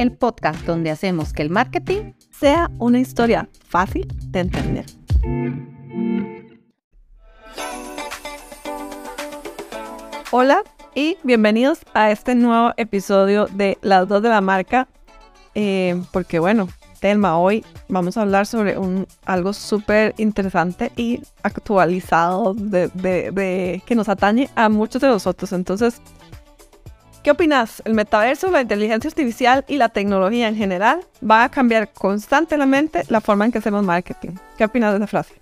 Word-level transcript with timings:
el 0.00 0.12
podcast 0.12 0.64
donde 0.64 0.90
hacemos 0.90 1.34
que 1.34 1.42
el 1.42 1.50
marketing 1.50 2.14
sea 2.30 2.70
una 2.78 2.98
historia 2.98 3.50
fácil 3.68 4.08
de 4.28 4.40
entender. 4.40 4.86
Hola 10.30 10.62
y 10.94 11.18
bienvenidos 11.22 11.80
a 11.92 12.10
este 12.10 12.34
nuevo 12.34 12.72
episodio 12.78 13.44
de 13.48 13.76
Las 13.82 14.08
dos 14.08 14.22
de 14.22 14.30
la 14.30 14.40
marca. 14.40 14.88
Eh, 15.54 16.02
porque 16.12 16.38
bueno, 16.38 16.70
Telma, 17.00 17.38
hoy 17.38 17.62
vamos 17.88 18.16
a 18.16 18.22
hablar 18.22 18.46
sobre 18.46 18.78
un, 18.78 19.06
algo 19.26 19.52
súper 19.52 20.14
interesante 20.16 20.92
y 20.96 21.20
actualizado 21.42 22.54
de, 22.54 23.82
que 23.84 23.94
nos 23.94 24.08
atañe 24.08 24.48
a 24.54 24.70
muchos 24.70 25.02
de 25.02 25.08
nosotros. 25.08 25.52
Entonces, 25.52 26.00
¿qué 27.22 27.30
opinas? 27.30 27.82
¿El 27.84 27.94
metaverso, 27.94 28.50
la 28.50 28.62
inteligencia 28.62 29.08
artificial 29.08 29.64
y 29.68 29.76
la 29.76 29.88
tecnología 29.88 30.48
en 30.48 30.56
general 30.56 31.00
va 31.28 31.44
a 31.44 31.48
cambiar 31.50 31.92
constantemente 31.92 33.04
la 33.08 33.20
forma 33.20 33.44
en 33.44 33.52
que 33.52 33.58
hacemos 33.58 33.84
marketing? 33.84 34.30
¿Qué 34.56 34.64
opinas 34.64 34.92
de 34.92 34.98
esa 34.98 35.06
frase? 35.06 35.34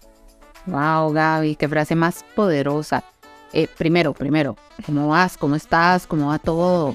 Wow, 0.67 1.13
Gaby, 1.13 1.57
qué 1.57 1.69
frase 1.69 1.95
más 1.95 2.25
poderosa. 2.35 3.03
Eh, 3.53 3.69
primero, 3.79 4.13
primero, 4.13 4.57
¿cómo 4.85 5.09
vas? 5.09 5.39
¿Cómo 5.39 5.57
estás? 5.57 6.07
¿Cómo 6.07 6.29
va 6.29 6.39
todo? 6.39 6.95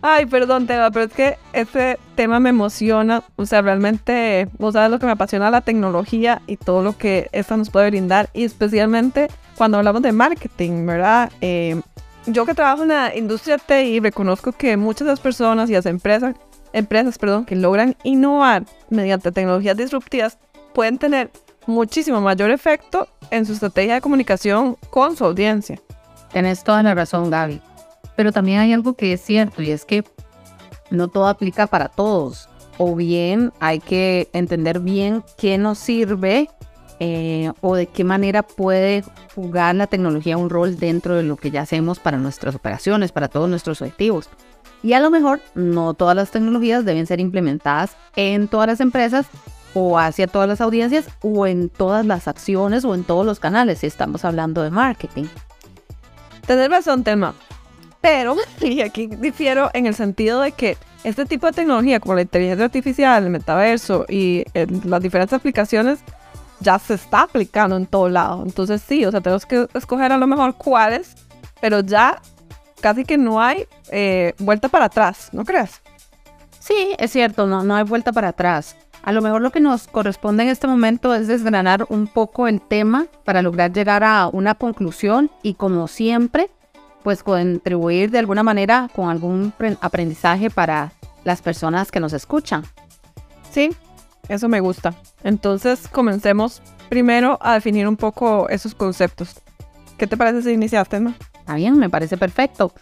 Ay, 0.00 0.26
perdón, 0.26 0.66
Tema, 0.66 0.90
pero 0.90 1.06
es 1.06 1.12
que 1.12 1.38
este 1.52 1.98
tema 2.14 2.38
me 2.38 2.50
emociona. 2.50 3.24
O 3.36 3.46
sea, 3.46 3.62
realmente, 3.62 4.48
vos 4.58 4.74
sabes 4.74 4.90
lo 4.90 4.98
que 4.98 5.06
me 5.06 5.12
apasiona 5.12 5.50
la 5.50 5.62
tecnología 5.62 6.40
y 6.46 6.56
todo 6.56 6.82
lo 6.82 6.96
que 6.96 7.28
esta 7.32 7.56
nos 7.56 7.70
puede 7.70 7.90
brindar. 7.90 8.28
Y 8.32 8.44
especialmente 8.44 9.28
cuando 9.56 9.78
hablamos 9.78 10.02
de 10.02 10.12
marketing, 10.12 10.86
¿verdad? 10.86 11.32
Eh, 11.40 11.80
yo 12.32 12.46
que 12.46 12.54
trabajo 12.54 12.82
en 12.82 12.88
la 12.88 13.16
industria 13.16 13.58
TI, 13.58 14.00
reconozco 14.00 14.52
que 14.52 14.76
muchas 14.76 15.06
de 15.06 15.12
las 15.12 15.20
personas 15.20 15.70
y 15.70 15.72
las 15.72 15.86
empresas, 15.86 16.34
empresas 16.72 17.18
perdón, 17.18 17.44
que 17.44 17.56
logran 17.56 17.96
innovar 18.04 18.64
mediante 18.90 19.32
tecnologías 19.32 19.76
disruptivas 19.76 20.38
pueden 20.74 20.98
tener 20.98 21.30
muchísimo 21.66 22.20
mayor 22.20 22.50
efecto 22.50 23.08
en 23.30 23.46
su 23.46 23.52
estrategia 23.52 23.94
de 23.94 24.00
comunicación 24.00 24.76
con 24.90 25.16
su 25.16 25.24
audiencia. 25.24 25.80
Tienes 26.32 26.64
toda 26.64 26.82
la 26.82 26.94
razón, 26.94 27.30
Gaby. 27.30 27.60
Pero 28.16 28.32
también 28.32 28.60
hay 28.60 28.72
algo 28.72 28.94
que 28.94 29.12
es 29.12 29.20
cierto 29.20 29.62
y 29.62 29.70
es 29.70 29.84
que 29.84 30.04
no 30.90 31.08
todo 31.08 31.28
aplica 31.28 31.66
para 31.66 31.88
todos. 31.88 32.48
O 32.78 32.94
bien 32.94 33.52
hay 33.60 33.80
que 33.80 34.28
entender 34.32 34.80
bien 34.80 35.24
qué 35.36 35.58
nos 35.58 35.78
sirve 35.78 36.48
eh, 37.00 37.52
o 37.60 37.76
de 37.76 37.86
qué 37.86 38.04
manera 38.04 38.42
puede 38.42 39.04
jugar 39.34 39.74
la 39.74 39.86
tecnología 39.86 40.36
un 40.36 40.50
rol 40.50 40.78
dentro 40.78 41.14
de 41.14 41.22
lo 41.22 41.36
que 41.36 41.50
ya 41.50 41.62
hacemos 41.62 41.98
para 41.98 42.18
nuestras 42.18 42.54
operaciones, 42.54 43.12
para 43.12 43.28
todos 43.28 43.48
nuestros 43.48 43.80
objetivos. 43.82 44.28
Y 44.82 44.92
a 44.92 45.00
lo 45.00 45.10
mejor 45.10 45.40
no 45.54 45.94
todas 45.94 46.16
las 46.16 46.30
tecnologías 46.30 46.84
deben 46.84 47.06
ser 47.06 47.20
implementadas 47.20 47.96
en 48.16 48.48
todas 48.48 48.68
las 48.68 48.80
empresas 48.80 49.26
o 49.74 49.98
hacia 49.98 50.26
todas 50.26 50.48
las 50.48 50.60
audiencias 50.60 51.08
o 51.22 51.46
en 51.46 51.68
todas 51.68 52.06
las 52.06 52.28
acciones 52.28 52.84
o 52.84 52.94
en 52.94 53.04
todos 53.04 53.26
los 53.26 53.40
canales 53.40 53.78
si 53.78 53.86
estamos 53.86 54.24
hablando 54.24 54.62
de 54.62 54.70
marketing. 54.70 55.24
Tener 56.46 56.70
razón, 56.70 57.04
tema. 57.04 57.34
Pero, 58.00 58.36
y 58.60 58.80
aquí 58.80 59.06
difiero 59.06 59.70
en 59.74 59.86
el 59.86 59.94
sentido 59.94 60.40
de 60.40 60.52
que 60.52 60.76
este 61.04 61.26
tipo 61.26 61.46
de 61.46 61.52
tecnología 61.52 62.00
como 62.00 62.14
la 62.14 62.22
inteligencia 62.22 62.64
artificial, 62.64 63.24
el 63.24 63.30
metaverso 63.30 64.04
y 64.08 64.44
eh, 64.54 64.66
las 64.84 65.02
diferentes 65.02 65.32
aplicaciones 65.32 66.00
ya 66.60 66.78
se 66.78 66.94
está 66.94 67.22
aplicando 67.22 67.76
en 67.76 67.86
todo 67.86 68.08
lado. 68.08 68.42
Entonces 68.44 68.82
sí, 68.82 69.04
o 69.04 69.10
sea, 69.10 69.20
tenemos 69.20 69.46
que 69.46 69.68
escoger 69.74 70.12
a 70.12 70.18
lo 70.18 70.26
mejor 70.26 70.54
cuáles, 70.56 71.16
pero 71.60 71.80
ya 71.80 72.20
casi 72.80 73.04
que 73.04 73.18
no 73.18 73.40
hay 73.40 73.66
eh, 73.90 74.34
vuelta 74.38 74.68
para 74.68 74.86
atrás, 74.86 75.30
¿no 75.32 75.44
crees? 75.44 75.80
Sí, 76.60 76.94
es 76.98 77.12
cierto, 77.12 77.46
no, 77.46 77.64
no 77.64 77.76
hay 77.76 77.84
vuelta 77.84 78.12
para 78.12 78.28
atrás. 78.28 78.76
A 79.02 79.12
lo 79.12 79.22
mejor 79.22 79.40
lo 79.40 79.50
que 79.50 79.60
nos 79.60 79.86
corresponde 79.86 80.42
en 80.42 80.48
este 80.50 80.66
momento 80.66 81.14
es 81.14 81.28
desgranar 81.28 81.86
un 81.88 82.08
poco 82.08 82.46
el 82.46 82.60
tema 82.60 83.06
para 83.24 83.42
lograr 83.42 83.72
llegar 83.72 84.04
a 84.04 84.28
una 84.28 84.54
conclusión 84.54 85.30
y 85.42 85.54
como 85.54 85.88
siempre, 85.88 86.50
pues 87.02 87.22
contribuir 87.22 88.10
de 88.10 88.18
alguna 88.18 88.42
manera 88.42 88.90
con 88.94 89.08
algún 89.08 89.52
aprendizaje 89.80 90.50
para 90.50 90.92
las 91.24 91.40
personas 91.42 91.90
que 91.90 92.00
nos 92.00 92.12
escuchan. 92.12 92.64
Sí, 93.50 93.70
eso 94.28 94.48
me 94.48 94.60
gusta. 94.60 94.94
Entonces 95.24 95.88
comencemos 95.88 96.62
primero 96.88 97.38
a 97.40 97.54
definir 97.54 97.86
un 97.88 97.96
poco 97.96 98.48
esos 98.48 98.74
conceptos. 98.74 99.40
¿Qué 99.96 100.06
te 100.06 100.16
parece 100.16 100.42
si 100.42 100.52
iniciaste, 100.52 100.96
tema? 100.96 101.14
Está 101.38 101.54
bien, 101.54 101.78
me 101.78 101.90
parece 101.90 102.16
perfecto. 102.16 102.72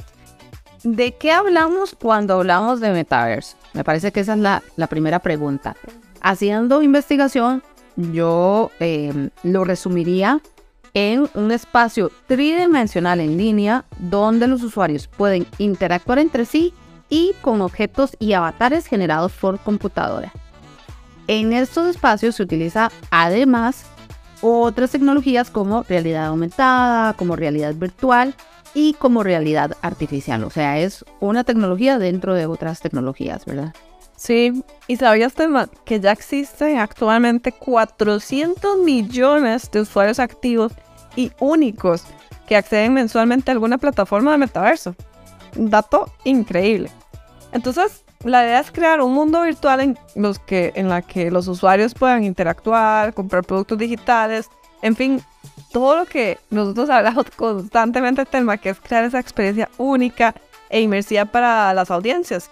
¿De 0.83 1.13
qué 1.13 1.33
hablamos 1.33 1.97
cuando 2.01 2.35
hablamos 2.35 2.81
de 2.81 2.91
metaverse? 2.91 3.57
Me 3.73 3.85
parece 3.85 4.13
que 4.13 4.21
esa 4.21 4.35
es 4.35 4.39
la, 4.39 4.87
primera 4.89 5.19
pregunta. 5.19 5.77
Haciendo 6.21 6.83
investigación, 6.83 7.63
yo 7.97 8.71
eh, 8.79 9.31
lo 9.43 9.65
resumiría 9.65 10.41
en 10.95 11.29
un 11.35 11.53
espacio 11.53 12.11
tridimensional 12.27 13.21
en 13.21 13.37
línea 13.37 13.85
donde 13.99 14.47
los 14.47 14.63
usuarios 14.63 15.09
pueden 15.09 15.47
interactuar 15.59 16.19
entre 16.19 16.45
sí 16.45 16.73
y 17.09 17.35
con 17.43 17.61
objetos 17.61 18.17
y 18.19 18.33
avatares 18.33 18.87
generados 18.87 19.33
por 19.33 19.59
computadora. 19.59 20.33
En 21.29 21.53
estos 21.53 21.89
espacios 21.89 22.37
se 22.37 22.43
utiliza 22.43 22.91
además 23.11 23.85
otras 24.43 24.91
tecnologías 24.91 25.51
como 25.51 25.83
realidad 25.83 26.27
aumentada, 26.27 27.15
como 27.15 27.37
realidad 27.37 27.75
virtual 27.75 28.35
y 28.75 28.95
como 28.95 29.23
realidad 29.23 29.77
artificial. 29.83 30.45
O 30.45 30.51
sea, 30.51 30.79
es 30.79 31.05
una 31.21 31.45
tecnología 31.45 31.99
dentro 31.99 32.35
de 32.35 32.47
otras 32.47 32.81
tecnologías, 32.81 33.45
¿verdad? 33.45 33.75
Sí, 34.17 34.63
y 34.87 34.97
sabías 34.97 35.35
que 35.85 36.01
ya 36.01 36.13
existen 36.13 36.79
actualmente 36.79 37.53
400 37.53 38.79
millones 38.79 39.71
de 39.71 39.81
usuarios 39.81 40.19
activos 40.19 40.73
y 41.17 41.33
únicos 41.39 42.05
que 42.47 42.57
acceden 42.57 42.95
mensualmente 42.95 43.51
a 43.51 43.55
alguna 43.55 43.79
plataforma 43.79 44.33
de 44.33 44.39
metaverso. 44.39 44.95
Un 45.57 45.71
dato 45.71 46.11
increíble. 46.25 46.91
Entonces, 47.53 48.05
la 48.25 48.45
idea 48.45 48.61
es 48.61 48.71
crear 48.71 49.01
un 49.01 49.13
mundo 49.13 49.43
virtual 49.43 49.81
en, 49.81 49.99
los 50.15 50.39
que, 50.39 50.73
en 50.75 50.89
la 50.89 51.03
que 51.03 51.31
los 51.31 51.49
usuarios 51.49 51.95
puedan 51.95 52.25
interactuar, 52.25 53.15
comprar 53.15 53.45
productos 53.45 53.79
digitales, 53.79 54.49
en 54.83 54.97
fin, 54.97 55.23
todo 55.73 55.97
lo 55.99 56.07
que 56.07 56.39
nosotros 56.51 56.91
hablamos 56.91 57.27
constantemente 57.37 58.25
tema, 58.25 58.57
que 58.57 58.71
es 58.71 58.81
crear 58.81 59.05
esa 59.05 59.21
experiencia 59.21 59.69
única 59.79 60.35
e 60.71 60.81
inmersiva 60.81 61.25
para 61.25 61.73
las 61.75 61.91
audiencias. 61.91 62.51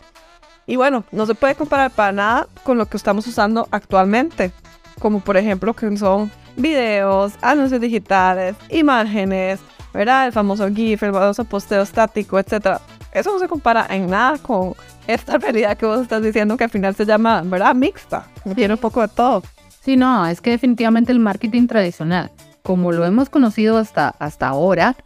Y 0.66 0.76
bueno, 0.76 1.04
no 1.12 1.26
se 1.26 1.34
puede 1.34 1.54
comparar 1.54 1.90
para 1.90 2.12
nada 2.12 2.48
con 2.62 2.78
lo 2.78 2.86
que 2.86 2.96
estamos 2.96 3.26
usando 3.26 3.68
actualmente, 3.70 4.50
como 4.98 5.20
por 5.20 5.36
ejemplo 5.36 5.74
que 5.74 5.94
son 5.96 6.30
videos, 6.56 7.34
anuncios 7.42 7.80
digitales, 7.80 8.56
imágenes, 8.70 9.60
¿verdad? 9.92 10.26
El 10.26 10.32
famoso 10.32 10.68
GIF, 10.68 11.02
el 11.02 11.12
famoso 11.12 11.44
posteo 11.44 11.82
estático, 11.82 12.38
etc. 12.38 12.78
Eso 13.12 13.32
no 13.32 13.38
se 13.38 13.48
compara 13.48 13.86
en 13.90 14.08
nada 14.08 14.38
con 14.38 14.74
esta 15.06 15.38
realidad 15.38 15.76
que 15.76 15.86
vos 15.86 16.00
estás 16.00 16.22
diciendo 16.22 16.56
que 16.56 16.64
al 16.64 16.70
final 16.70 16.94
se 16.94 17.04
llama, 17.04 17.42
¿verdad? 17.44 17.74
Mixta. 17.74 18.26
Tiene 18.54 18.74
un 18.74 18.80
poco 18.80 19.00
de 19.02 19.08
todo. 19.08 19.42
Sí, 19.82 19.96
no, 19.96 20.26
es 20.26 20.40
que 20.40 20.50
definitivamente 20.50 21.12
el 21.12 21.18
marketing 21.18 21.66
tradicional, 21.66 22.30
como 22.62 22.92
lo 22.92 23.04
hemos 23.04 23.28
conocido 23.28 23.76
hasta, 23.76 24.08
hasta 24.18 24.48
ahora, 24.48 24.96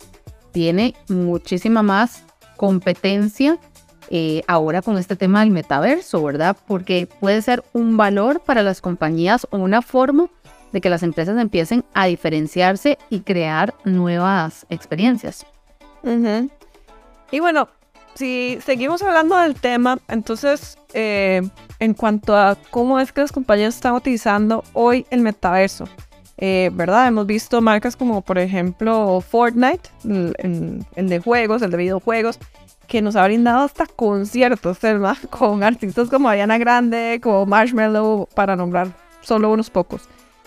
tiene 0.53 0.95
muchísima 1.09 1.83
más 1.83 2.25
competencia 2.57 3.59
eh, 4.11 4.43
ahora 4.47 4.81
con 4.81 4.97
este 4.97 5.17
tema 5.17 5.41
del 5.41 5.51
metaverso, 5.51 6.23
¿verdad? 6.23 6.57
Porque 6.67 7.09
puede 7.21 7.43
ser 7.43 7.63
un 7.73 7.97
valor 7.97 8.41
para 8.41 8.63
las 8.63 8.81
compañías 8.81 9.47
o 9.51 9.59
una 9.59 9.83
forma 9.83 10.29
de 10.73 10.81
que 10.81 10.91
las 10.91 11.03
empresas 11.03 11.39
empiecen 11.39 11.85
a 11.95 12.07
diferenciarse 12.07 12.99
y 13.11 13.21
crear 13.21 13.75
nuevas 13.85 14.67
experiencias. 14.71 15.47
Y 17.31 17.41
bueno, 17.41 17.69
si 18.19 18.59
seguimos 18.65 19.01
hablando 19.03 19.37
del 19.37 19.55
tema, 19.55 19.99
entonces, 20.09 20.77
eh, 20.93 21.41
en 21.79 21.95
cuanto 21.95 22.37
a 22.37 22.57
cómo 22.71 22.99
es 22.99 23.13
que 23.13 23.21
las 23.21 23.31
compañías 23.31 23.77
están 23.77 23.95
utilizando 23.95 24.65
hoy 24.73 25.07
el 25.11 25.21
metaverso, 25.21 25.85
eh, 26.37 26.71
¿verdad? 26.73 27.07
Hemos 27.07 27.27
visto 27.27 27.61
marcas 27.61 27.95
como, 27.95 28.23
por 28.23 28.39
ejemplo, 28.39 29.21
Fortnite, 29.21 29.89
el, 30.05 31.09
de 31.09 31.21
juegos, 31.21 31.63
el 31.63 31.71
de 31.71 31.77
videojuegos, 31.77 32.41
que 32.89 33.03
nos 33.03 33.15
ha 33.15 33.25
brindado 33.25 33.65
hasta 33.65 33.87
conciertos, 33.87 34.81
¿verdad? 34.81 35.17
Con 35.31 35.63
artistas 35.63 36.09
como 36.09 36.29
Ariana 36.29 36.59
Grande, 36.59 37.21
como 37.23 37.47
Marshmallow, 37.47 38.29
para 38.35 38.57
nombrar 38.57 38.89
solo 39.21 39.53
unos 39.53 39.71
pocos. 39.71 40.03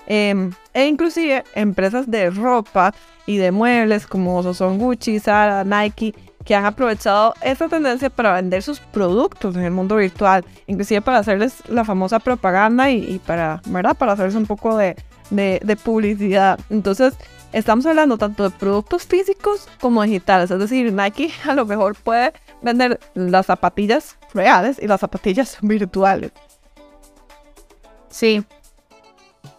Em, 0.08 0.52
e 0.74 0.88
inclusive 0.88 1.46
empresas 1.56 2.10
de 2.10 2.32
ropa 2.32 2.94
y 3.26 3.38
de 3.38 3.52
muebles 3.52 4.08
como 4.08 4.54
son 4.54 4.78
Gucci, 4.78 5.20
Zara, 5.20 5.64
Nike, 5.64 6.14
que 6.46 6.56
han 6.56 6.66
aprovechado 6.66 7.34
esta 7.42 7.68
tendencia 7.68 8.10
para 8.10 8.34
vender 8.34 8.64
sus 8.64 8.80
productos 8.80 9.56
en 9.56 9.64
el 9.64 9.72
mundo 9.72 9.96
virtual, 9.96 10.44
inclusive 10.68 11.02
para 11.02 11.20
hacerles 11.20 11.62
la 11.68 11.86
famosa 11.86 12.20
propaganda 12.20 12.90
y, 12.90 13.20
para, 13.20 13.62
¿verdad? 13.68 13.96
Para 13.96 14.14
hacerles 14.14 14.36
un 14.36 14.46
poco 14.46 14.78
de, 14.78 14.96
de, 15.30 15.76
publicidad. 15.76 16.60
Entonces, 16.70 17.14
estamos 17.54 17.86
hablando 17.86 18.18
tanto 18.18 18.44
de 18.44 18.50
productos 18.50 19.06
físicos 19.06 19.68
como 19.80 20.04
digitales, 20.04 20.52
es 20.52 20.60
decir, 20.60 20.92
Nike 20.92 21.32
a 21.48 21.54
lo 21.54 21.66
mejor 21.66 21.96
puede 21.96 22.34
vender 22.62 23.00
las 23.14 23.48
zapatillas 23.48 24.18
reales 24.34 24.78
y 24.82 24.88
las 24.88 25.02
zapatillas 25.02 25.58
virtuales. 25.62 26.32
Sí. 28.10 28.44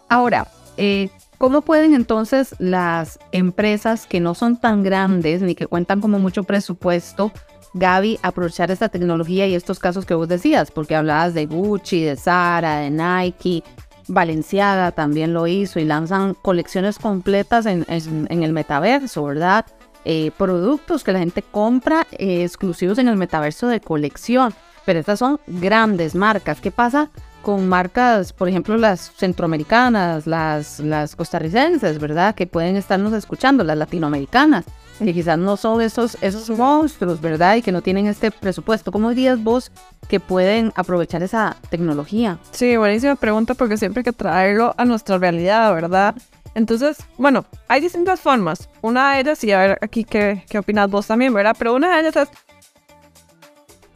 Ahora, 0.09 0.47
eh, 0.77 1.09
¿cómo 1.43 1.63
pueden 1.63 1.93
entonces 1.93 2.55
las 2.61 3.19
empresas 3.33 4.07
que 4.07 4.21
no 4.21 4.33
son 4.33 4.59
tan 4.59 4.85
grandes 4.85 5.43
ni 5.43 5.57
que 5.57 5.67
cuentan 5.67 6.01
como 6.01 6.21
mucho 6.21 6.45
presupuesto, 6.45 7.33
Gaby, 7.75 8.21
aprovechar 8.23 8.71
esta 8.71 8.89
tecnología 8.89 9.49
y 9.49 9.57
estos 9.57 9.81
casos 9.81 10.07
que 10.07 10.15
vos 10.15 10.29
decías? 10.29 10.71
Porque 10.71 10.95
hablabas 10.95 11.35
de 11.35 11.47
Gucci, 11.47 12.01
de 12.05 12.15
Zara, 12.15 12.77
de 12.77 12.91
Nike, 12.91 13.65
Valenciaga 14.07 14.93
también 14.93 15.35
lo 15.35 15.49
hizo 15.49 15.81
y 15.81 15.85
lanzan 15.85 16.35
colecciones 16.35 17.01
completas 17.01 17.67
en, 17.67 17.87
el 17.89 18.53
metaverso, 18.53 19.25
¿verdad? 19.25 19.67
Eh, 20.05 20.31
productos 20.39 21.03
que 21.03 21.13
la 21.13 21.19
gente 21.19 21.43
compra 21.43 22.07
eh, 22.13 22.45
exclusivos 22.45 22.99
en 22.99 23.09
el 23.09 23.17
metaverso 23.17 23.67
de 23.67 23.81
colección. 23.81 24.55
Pero 24.85 25.01
estas 25.01 25.19
son 25.19 25.41
grandes 25.49 26.15
marcas. 26.15 26.61
¿Qué 26.61 26.71
pasa 26.71 27.11
con 27.43 27.69
marcas, 27.69 28.33
por 28.33 28.49
ejemplo, 28.49 28.77
las 28.77 29.13
centroamericanas, 29.17 30.27
las, 30.27 30.81
las 30.81 31.17
costarricenses, 31.17 31.99
¿verdad? 31.99 32.35
Que 32.35 32.47
pueden 32.47 32.77
estarnos 32.77 33.13
escuchando, 33.13 33.65
las 33.65 33.77
latinoamericanas, 33.77 34.65
que 34.99 35.13
quizás 35.13 35.37
no 35.37 35.57
son 35.57 35.81
esos, 35.83 36.17
esos 36.21 36.49
monstruos, 36.51 37.21
¿verdad? 37.21 37.57
Y 37.57 37.63
que 37.63 37.73
no 37.73 37.83
tienen 37.83 38.07
este 38.07 38.31
presupuesto. 38.31 38.93
¿Cómo 38.93 39.11
dirías 39.11 39.43
vos 39.43 39.71
que 40.09 40.21
pueden 40.21 40.73
aprovechar 40.77 41.23
esa 41.23 41.57
tecnología? 41.69 42.39
Sí, 42.53 42.77
buenísima 42.77 43.17
pregunta 43.17 43.55
porque 43.55 43.77
siempre 43.77 44.01
hay 44.01 44.05
que 44.05 44.13
traerlo 44.13 44.75
a 44.77 44.85
nuestra 44.85 45.19
realidad, 45.19 45.75
¿verdad? 45.75 46.15
Entonces, 46.55 46.99
bueno, 47.19 47.45
hay 47.69 47.81
distintas 47.81 48.21
formas. 48.21 48.69
Una 48.83 49.15
de 49.15 49.21
ellas, 49.21 49.43
y 49.45 49.53
a 49.53 49.59
ver 49.59 49.79
aquí 49.81 50.05
qué, 50.05 50.45
qué 50.49 50.59
opinas 50.59 50.91
vos 50.91 51.07
también, 51.07 51.33
¿verdad? 51.33 51.57
Pero 51.59 51.75
una 51.75 51.95
de 51.95 52.01
ellas 52.01 52.17
es 52.17 52.29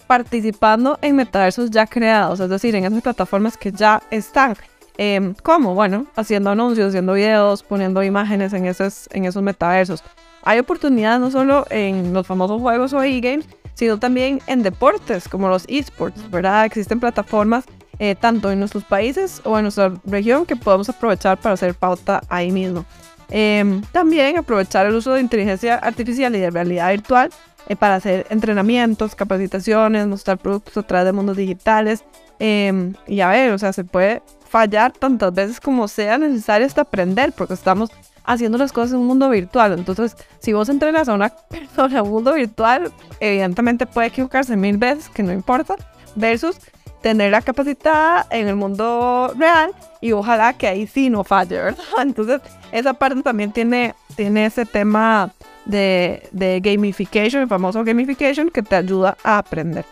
participando 0.06 0.98
en 1.02 1.16
metaversos 1.16 1.70
ya 1.70 1.86
creados, 1.86 2.40
es 2.40 2.48
decir, 2.48 2.74
en 2.74 2.84
esas 2.84 3.02
plataformas 3.02 3.56
que 3.56 3.72
ya 3.72 4.02
están. 4.10 4.56
Eh, 4.98 5.34
¿Cómo? 5.42 5.74
Bueno, 5.74 6.06
haciendo 6.16 6.50
anuncios, 6.50 6.88
haciendo 6.88 7.14
videos, 7.14 7.62
poniendo 7.62 8.02
imágenes 8.02 8.52
en 8.52 8.66
esos, 8.66 9.08
en 9.12 9.24
esos 9.24 9.42
metaversos. 9.42 10.02
Hay 10.42 10.58
oportunidades 10.58 11.20
no 11.20 11.30
solo 11.30 11.66
en 11.70 12.12
los 12.12 12.26
famosos 12.26 12.60
juegos 12.60 12.92
o 12.92 13.02
e-games, 13.02 13.46
sino 13.74 13.98
también 13.98 14.40
en 14.46 14.62
deportes 14.62 15.28
como 15.28 15.48
los 15.48 15.64
esports, 15.68 16.30
¿verdad? 16.30 16.64
Existen 16.64 16.98
plataformas 16.98 17.64
eh, 17.98 18.14
tanto 18.14 18.50
en 18.50 18.58
nuestros 18.58 18.84
países 18.84 19.40
o 19.44 19.58
en 19.58 19.64
nuestra 19.64 19.92
región 20.04 20.46
que 20.46 20.56
podemos 20.56 20.88
aprovechar 20.88 21.38
para 21.38 21.54
hacer 21.54 21.74
pauta 21.74 22.22
ahí 22.28 22.50
mismo. 22.50 22.84
Eh, 23.28 23.80
también 23.90 24.38
aprovechar 24.38 24.86
el 24.86 24.94
uso 24.94 25.14
de 25.14 25.20
inteligencia 25.20 25.76
artificial 25.76 26.34
y 26.36 26.40
de 26.40 26.50
realidad 26.50 26.90
virtual 26.90 27.30
eh, 27.68 27.76
para 27.76 27.96
hacer 27.96 28.26
entrenamientos, 28.30 29.14
capacitaciones, 29.14 30.06
mostrar 30.06 30.38
productos 30.38 30.76
a 30.76 30.82
través 30.82 31.06
de 31.06 31.12
mundos 31.12 31.36
digitales. 31.36 32.04
Em, 32.38 32.94
y 33.06 33.20
a 33.20 33.28
ver, 33.28 33.52
o 33.52 33.58
sea, 33.58 33.72
se 33.72 33.84
puede 33.84 34.22
fallar 34.48 34.92
tantas 34.92 35.32
veces 35.34 35.60
como 35.60 35.88
sea 35.88 36.18
necesario 36.18 36.66
hasta 36.66 36.82
aprender, 36.82 37.32
porque 37.32 37.54
estamos 37.54 37.90
haciendo 38.24 38.58
las 38.58 38.72
cosas 38.72 38.92
en 38.92 38.98
un 38.98 39.06
mundo 39.06 39.30
virtual. 39.30 39.72
Entonces, 39.72 40.16
si 40.38 40.52
vos 40.52 40.68
entrenas 40.68 41.08
a 41.08 41.14
una 41.14 41.28
persona 41.50 41.98
en 41.98 42.04
un 42.04 42.10
mundo 42.10 42.34
virtual, 42.34 42.92
evidentemente 43.20 43.86
puede 43.86 44.08
equivocarse 44.08 44.56
mil 44.56 44.76
veces, 44.76 45.08
que 45.08 45.22
no 45.22 45.32
importa, 45.32 45.76
versus 46.14 46.58
tenerla 47.02 47.40
capacitada 47.40 48.26
en 48.30 48.48
el 48.48 48.56
mundo 48.56 49.32
real 49.38 49.70
y 50.00 50.12
ojalá 50.12 50.54
que 50.54 50.66
ahí 50.66 50.86
sí 50.86 51.08
no 51.08 51.22
falle, 51.22 51.56
¿verdad? 51.56 51.84
Entonces, 52.02 52.40
esa 52.72 52.94
parte 52.94 53.22
también 53.22 53.52
tiene, 53.52 53.94
tiene 54.16 54.46
ese 54.46 54.66
tema 54.66 55.32
de, 55.66 56.60
gamification, 56.62 57.42
el 57.42 57.48
famoso 57.48 57.84
gamification, 57.84 58.50
que 58.50 58.62
te 58.62 58.76
ayuda 58.76 59.16
a 59.22 59.38
aprender. 59.38 59.84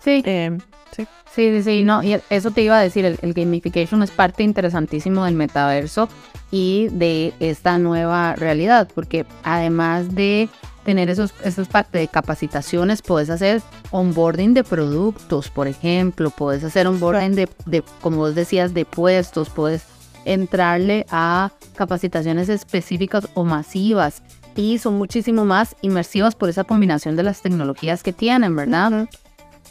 Sí. 0.00 0.22
Eh, 0.24 0.56
sí. 0.94 1.06
Sí, 1.34 1.62
sí, 1.62 1.82
no, 1.82 2.02
y 2.02 2.20
eso 2.28 2.50
te 2.50 2.60
iba 2.60 2.78
a 2.78 2.82
decir, 2.82 3.06
el, 3.06 3.32
gamification 3.32 4.02
es 4.02 4.10
parte 4.10 4.42
interesantísimo 4.42 5.24
del 5.24 5.34
metaverso 5.34 6.10
y 6.50 6.88
de 6.90 7.32
esta 7.40 7.78
nueva 7.78 8.36
realidad, 8.36 8.86
porque 8.94 9.24
además 9.42 10.14
de 10.14 10.50
tener 10.84 11.08
esos, 11.08 11.32
esos 11.42 11.68
de 11.90 12.08
capacitaciones, 12.08 13.00
puedes 13.00 13.30
hacer 13.30 13.62
onboarding 13.92 14.52
de 14.52 14.62
productos, 14.62 15.48
por 15.48 15.68
ejemplo, 15.68 16.28
puedes 16.28 16.64
hacer 16.64 16.86
onboarding 16.86 17.34
de, 17.34 17.48
de, 17.64 17.82
como 18.02 18.18
vos 18.18 18.34
decías, 18.34 18.74
de 18.74 18.84
puestos, 18.84 19.48
puedes 19.48 19.84
entrarle 20.26 21.06
a 21.10 21.50
capacitaciones 21.74 22.50
específicas 22.50 23.26
o 23.32 23.44
masivas 23.44 24.22
y 24.56 24.78
son 24.78 24.98
muchísimo 24.98 25.44
más 25.44 25.76
inmersivas 25.82 26.34
por 26.34 26.48
esa 26.48 26.64
combinación 26.64 27.16
de 27.16 27.22
las 27.22 27.42
tecnologías 27.42 28.02
que 28.02 28.12
tienen, 28.12 28.54
¿verdad? 28.54 29.08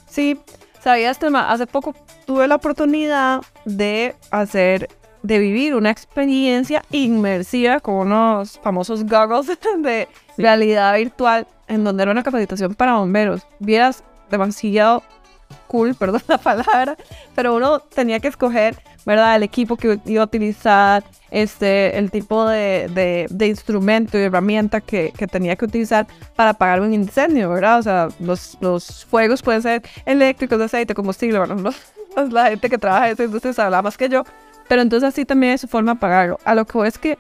Sí, 0.07 0.39
sabías, 0.81 1.19
tema 1.19 1.51
hace 1.51 1.67
poco 1.67 1.95
tuve 2.25 2.47
la 2.47 2.55
oportunidad 2.55 3.41
de 3.65 4.15
hacer, 4.31 4.89
de 5.23 5.39
vivir 5.39 5.75
una 5.75 5.91
experiencia 5.91 6.83
inmersiva 6.91 7.79
con 7.79 7.95
unos 7.95 8.59
famosos 8.59 9.05
goggles 9.05 9.57
de 9.79 10.07
realidad 10.37 10.95
virtual, 10.97 11.47
en 11.67 11.83
donde 11.83 12.03
era 12.03 12.11
una 12.11 12.23
capacitación 12.23 12.75
para 12.75 12.97
bomberos. 12.97 13.41
Vieras 13.59 14.03
demasiado 14.29 15.03
cool, 15.67 15.95
perdón 15.99 16.21
la 16.27 16.37
palabra, 16.37 16.95
pero 17.35 17.55
uno 17.55 17.79
tenía 17.79 18.19
que 18.19 18.27
escoger, 18.27 18.77
¿verdad? 19.05 19.35
El 19.35 19.43
equipo 19.43 19.77
que 19.77 19.99
iba 20.05 20.21
a 20.21 20.25
utilizar, 20.25 21.03
este, 21.29 21.97
el 21.97 22.11
tipo 22.11 22.45
de, 22.47 23.27
de, 23.29 23.47
instrumento 23.47 24.17
y 24.17 24.21
herramienta 24.21 24.81
que, 24.81 25.13
que, 25.17 25.27
tenía 25.27 25.55
que 25.55 25.65
utilizar 25.65 26.07
para 26.35 26.51
apagar 26.51 26.81
un 26.81 26.93
incendio, 26.93 27.49
¿verdad? 27.49 27.79
O 27.79 27.83
sea, 27.83 28.07
los, 28.19 28.57
los 28.59 29.05
fuegos 29.05 29.41
pueden 29.41 29.61
ser 29.61 29.81
eléctricos, 30.05 30.59
de 30.59 30.65
aceite, 30.65 30.93
combustible, 30.93 31.39
bueno, 31.39 31.71
la 32.31 32.49
gente 32.49 32.69
que 32.69 32.77
trabaja 32.77 33.07
en 33.07 33.13
esa 33.13 33.23
industria 33.23 33.53
sabe 33.53 33.81
más 33.81 33.97
que 33.97 34.09
yo, 34.09 34.23
pero 34.67 34.81
entonces 34.81 35.09
así 35.09 35.25
también 35.25 35.53
es 35.53 35.61
su 35.61 35.67
forma 35.67 35.93
de 35.93 35.97
apagarlo. 35.97 36.39
A 36.45 36.55
lo 36.55 36.65
que 36.65 36.87
es 36.87 36.97
que 36.97 37.17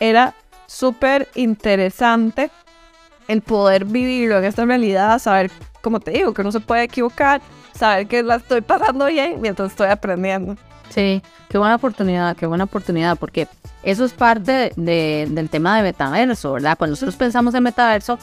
era 0.00 0.34
súper 0.66 1.28
interesante 1.34 2.50
el 3.28 3.42
poder 3.42 3.84
vivirlo 3.84 4.38
en 4.38 4.44
esta 4.44 4.64
realidad, 4.64 5.18
saber, 5.18 5.50
como 5.82 6.00
te 6.00 6.12
digo, 6.12 6.32
que 6.32 6.42
no 6.42 6.52
se 6.52 6.60
puede 6.60 6.84
equivocar, 6.84 7.40
saber 7.76 8.06
que 8.06 8.22
la 8.22 8.36
estoy 8.36 8.60
pasando 8.60 9.06
bien 9.06 9.40
mientras 9.40 9.70
estoy 9.70 9.88
aprendiendo. 9.88 10.56
Sí, 10.90 11.22
qué 11.48 11.58
buena 11.58 11.76
oportunidad, 11.76 12.36
qué 12.36 12.46
buena 12.46 12.64
oportunidad, 12.64 13.16
porque 13.18 13.48
eso 13.82 14.04
es 14.04 14.12
parte 14.12 14.72
del 14.76 15.48
tema 15.50 15.76
de 15.76 15.82
metaverso, 15.82 16.52
¿verdad? 16.52 16.76
Cuando 16.78 16.92
nosotros 16.92 17.16
pensamos 17.16 17.54
en 17.54 17.62
metaverso, 17.62 18.18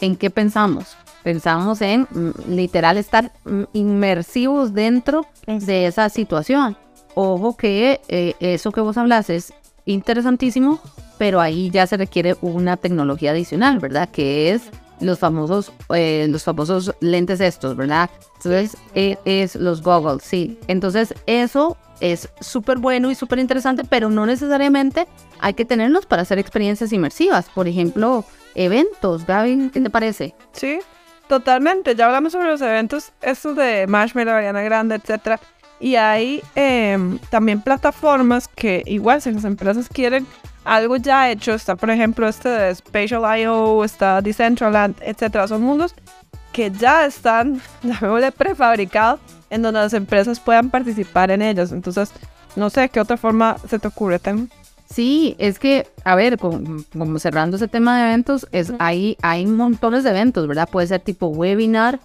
¿en 0.00 0.16
qué 0.16 0.30
pensamos? 0.30 0.96
Pensamos 1.22 1.80
en 1.82 2.02
mm, 2.10 2.30
literal 2.48 2.96
estar 2.96 3.32
mm, 3.44 3.62
inmersivos 3.72 4.74
dentro 4.74 5.26
de 5.46 5.86
esa 5.86 6.08
situación. 6.08 6.76
Ojo 7.14 7.56
que 7.56 8.00
eh, 8.08 8.34
eso 8.40 8.72
que 8.72 8.80
vos 8.80 8.96
hablas 8.96 9.30
es 9.30 9.52
interesantísimo, 9.84 10.80
pero 11.18 11.40
ahí 11.40 11.70
ya 11.70 11.86
se 11.86 11.96
requiere 11.96 12.36
una 12.40 12.76
tecnología 12.76 13.32
adicional, 13.32 13.78
¿verdad? 13.78 14.08
Que 14.08 14.52
es 14.52 14.70
los 15.02 15.18
famosos, 15.18 15.72
eh, 15.94 16.26
los 16.28 16.44
famosos 16.44 16.94
lentes 17.00 17.40
estos, 17.40 17.76
¿verdad? 17.76 18.10
Entonces, 18.36 18.76
eh, 18.94 19.16
es 19.24 19.56
los 19.56 19.82
goggles, 19.82 20.22
sí. 20.22 20.58
Entonces, 20.68 21.14
eso 21.26 21.76
es 22.00 22.28
súper 22.40 22.78
bueno 22.78 23.10
y 23.10 23.14
súper 23.14 23.38
interesante, 23.38 23.84
pero 23.88 24.10
no 24.10 24.26
necesariamente 24.26 25.06
hay 25.40 25.54
que 25.54 25.64
tenerlos 25.64 26.06
para 26.06 26.22
hacer 26.22 26.38
experiencias 26.38 26.92
inmersivas. 26.92 27.48
Por 27.48 27.68
ejemplo, 27.68 28.24
eventos, 28.54 29.26
Gaby, 29.26 29.70
¿qué 29.72 29.80
te 29.80 29.90
parece? 29.90 30.34
Sí, 30.52 30.80
totalmente. 31.28 31.94
Ya 31.94 32.06
hablamos 32.06 32.32
sobre 32.32 32.48
los 32.48 32.60
eventos, 32.60 33.12
estos 33.20 33.56
de 33.56 33.86
Marshmallow, 33.86 34.34
Ariana 34.34 34.62
Grande, 34.62 34.96
etcétera. 34.96 35.40
Y 35.82 35.96
hay 35.96 36.42
em, 36.54 37.18
también 37.28 37.60
plataformas 37.60 38.48
que 38.48 38.82
igual 38.86 39.20
si 39.20 39.32
las 39.32 39.44
empresas 39.44 39.88
quieren 39.88 40.26
algo 40.64 40.96
ya 40.96 41.28
hecho, 41.28 41.52
está 41.52 41.74
por 41.74 41.90
ejemplo 41.90 42.28
este 42.28 42.48
de 42.48 42.74
Spatial.io, 42.74 43.82
está 43.82 44.22
Decentraland, 44.22 44.94
etcétera, 45.00 45.48
son 45.48 45.62
mundos 45.62 45.94
que 46.52 46.70
ya 46.70 47.04
están, 47.06 47.60
llamémosle 47.82 48.30
prefabricados, 48.30 49.20
en 49.50 49.62
donde 49.62 49.80
las 49.80 49.92
empresas 49.92 50.38
puedan 50.38 50.70
participar 50.70 51.30
en 51.30 51.42
ellos. 51.42 51.72
Entonces, 51.72 52.12
no 52.54 52.70
sé 52.70 52.88
qué 52.88 53.00
otra 53.00 53.16
forma 53.16 53.56
se 53.68 53.78
te 53.78 53.88
ocurre, 53.88 54.18
Tem. 54.18 54.48
Sí, 54.88 55.34
es 55.38 55.58
que, 55.58 55.88
a 56.04 56.14
ver, 56.14 56.38
como, 56.38 57.18
cerrando 57.18 57.56
ese 57.56 57.66
tema 57.66 57.96
de 57.96 58.08
eventos, 58.08 58.46
es, 58.52 58.74
hay, 58.78 59.16
hay 59.22 59.46
montones 59.46 60.04
de 60.04 60.10
eventos, 60.10 60.46
¿verdad? 60.46 60.68
Puede 60.70 60.86
ser 60.86 61.00
tipo 61.00 61.28
webinar, 61.28 61.98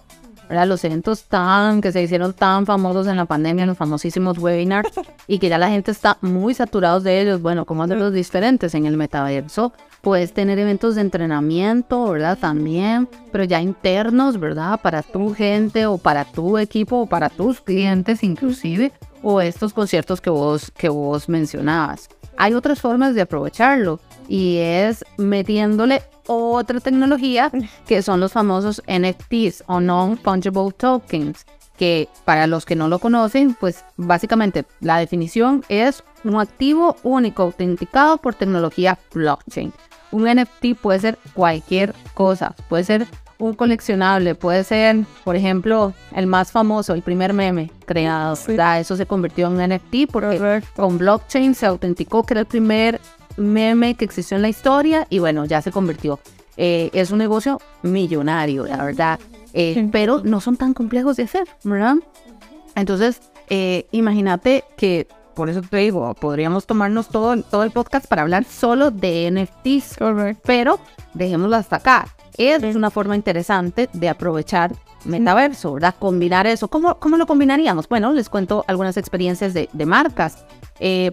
¿verdad? 0.48 0.66
Los 0.66 0.84
eventos 0.84 1.24
tan, 1.24 1.80
que 1.80 1.92
se 1.92 2.02
hicieron 2.02 2.32
tan 2.32 2.66
famosos 2.66 3.06
en 3.06 3.16
la 3.16 3.26
pandemia, 3.26 3.66
los 3.66 3.76
famosísimos 3.76 4.38
webinars, 4.38 4.90
y 5.26 5.38
que 5.38 5.48
ya 5.48 5.58
la 5.58 5.68
gente 5.68 5.90
está 5.90 6.18
muy 6.20 6.54
saturados 6.54 7.04
de 7.04 7.20
ellos. 7.20 7.42
Bueno, 7.42 7.64
como 7.64 7.86
los 7.86 8.12
diferentes 8.12 8.74
en 8.74 8.86
el 8.86 8.96
metaverso, 8.96 9.72
puedes 10.00 10.32
tener 10.32 10.58
eventos 10.58 10.94
de 10.94 11.02
entrenamiento, 11.02 12.10
¿verdad? 12.10 12.38
También, 12.38 13.08
pero 13.32 13.44
ya 13.44 13.60
internos, 13.60 14.38
¿verdad? 14.38 14.80
Para 14.80 15.02
tu 15.02 15.34
gente 15.34 15.86
o 15.86 15.98
para 15.98 16.24
tu 16.24 16.58
equipo 16.58 17.00
o 17.02 17.06
para 17.06 17.28
tus 17.28 17.60
clientes 17.60 18.22
inclusive, 18.22 18.92
o 19.22 19.40
estos 19.40 19.72
conciertos 19.72 20.20
que 20.20 20.30
vos, 20.30 20.70
que 20.70 20.88
vos 20.88 21.28
mencionabas. 21.28 22.08
Hay 22.36 22.54
otras 22.54 22.80
formas 22.80 23.14
de 23.14 23.22
aprovecharlo 23.22 23.98
y 24.28 24.58
es 24.58 25.04
metiéndole 25.16 26.02
otra 26.28 26.78
tecnología 26.80 27.50
que 27.86 28.02
son 28.02 28.20
los 28.20 28.32
famosos 28.32 28.82
NFTs 28.86 29.64
o 29.66 29.80
Non-Fungible 29.80 30.72
Tokens, 30.76 31.44
que 31.76 32.08
para 32.24 32.46
los 32.46 32.64
que 32.64 32.76
no 32.76 32.88
lo 32.88 32.98
conocen, 32.98 33.54
pues 33.54 33.84
básicamente 33.96 34.64
la 34.80 34.98
definición 34.98 35.64
es 35.68 36.04
un 36.24 36.36
activo 36.36 36.96
único 37.02 37.42
autenticado 37.42 38.18
por 38.18 38.34
tecnología 38.34 38.98
blockchain. 39.12 39.72
Un 40.10 40.24
NFT 40.24 40.74
puede 40.80 41.00
ser 41.00 41.18
cualquier 41.34 41.94
cosa, 42.14 42.54
puede 42.68 42.84
ser 42.84 43.06
un 43.38 43.54
coleccionable, 43.54 44.34
puede 44.34 44.64
ser, 44.64 45.04
por 45.22 45.36
ejemplo, 45.36 45.92
el 46.14 46.26
más 46.26 46.50
famoso, 46.50 46.94
el 46.94 47.02
primer 47.02 47.32
meme 47.32 47.70
creado. 47.86 48.36
Eso 48.78 48.96
se 48.96 49.06
convirtió 49.06 49.46
en 49.46 49.52
un 49.52 49.76
NFT 49.76 50.10
porque 50.10 50.62
con 50.74 50.98
blockchain 50.98 51.54
se 51.54 51.66
autenticó 51.66 52.24
que 52.24 52.34
era 52.34 52.40
el 52.40 52.46
primer 52.46 53.00
meme 53.38 53.94
que 53.94 54.04
existió 54.04 54.36
en 54.36 54.42
la 54.42 54.48
historia 54.48 55.06
y 55.08 55.18
bueno, 55.18 55.44
ya 55.44 55.62
se 55.62 55.72
convirtió. 55.72 56.18
Eh, 56.56 56.90
es 56.92 57.12
un 57.12 57.18
negocio 57.18 57.60
millonario, 57.82 58.66
la 58.66 58.84
verdad, 58.84 59.20
eh, 59.52 59.88
pero 59.92 60.22
no 60.24 60.40
son 60.40 60.56
tan 60.56 60.74
complejos 60.74 61.16
de 61.16 61.22
hacer, 61.22 61.46
¿verdad? 61.62 61.96
Entonces, 62.74 63.20
eh, 63.48 63.86
imagínate 63.92 64.64
que, 64.76 65.06
por 65.34 65.48
eso 65.48 65.62
te 65.62 65.76
digo, 65.76 66.12
podríamos 66.14 66.66
tomarnos 66.66 67.08
todo, 67.08 67.40
todo 67.44 67.62
el 67.62 67.70
podcast 67.70 68.08
para 68.08 68.22
hablar 68.22 68.42
solo 68.44 68.90
de 68.90 69.30
NFTs, 69.30 69.98
pero 70.44 70.80
dejémoslo 71.14 71.54
hasta 71.54 71.76
acá. 71.76 72.08
Es 72.36 72.74
una 72.74 72.90
forma 72.90 73.14
interesante 73.14 73.88
de 73.92 74.08
aprovechar 74.08 74.72
metaverso, 75.04 75.74
¿verdad? 75.74 75.94
Combinar 75.96 76.48
eso. 76.48 76.68
¿Cómo, 76.68 76.96
cómo 76.98 77.16
lo 77.16 77.26
combinaríamos? 77.26 77.88
Bueno, 77.88 78.12
les 78.12 78.28
cuento 78.28 78.64
algunas 78.66 78.96
experiencias 78.96 79.54
de, 79.54 79.68
de 79.72 79.86
marcas. 79.86 80.44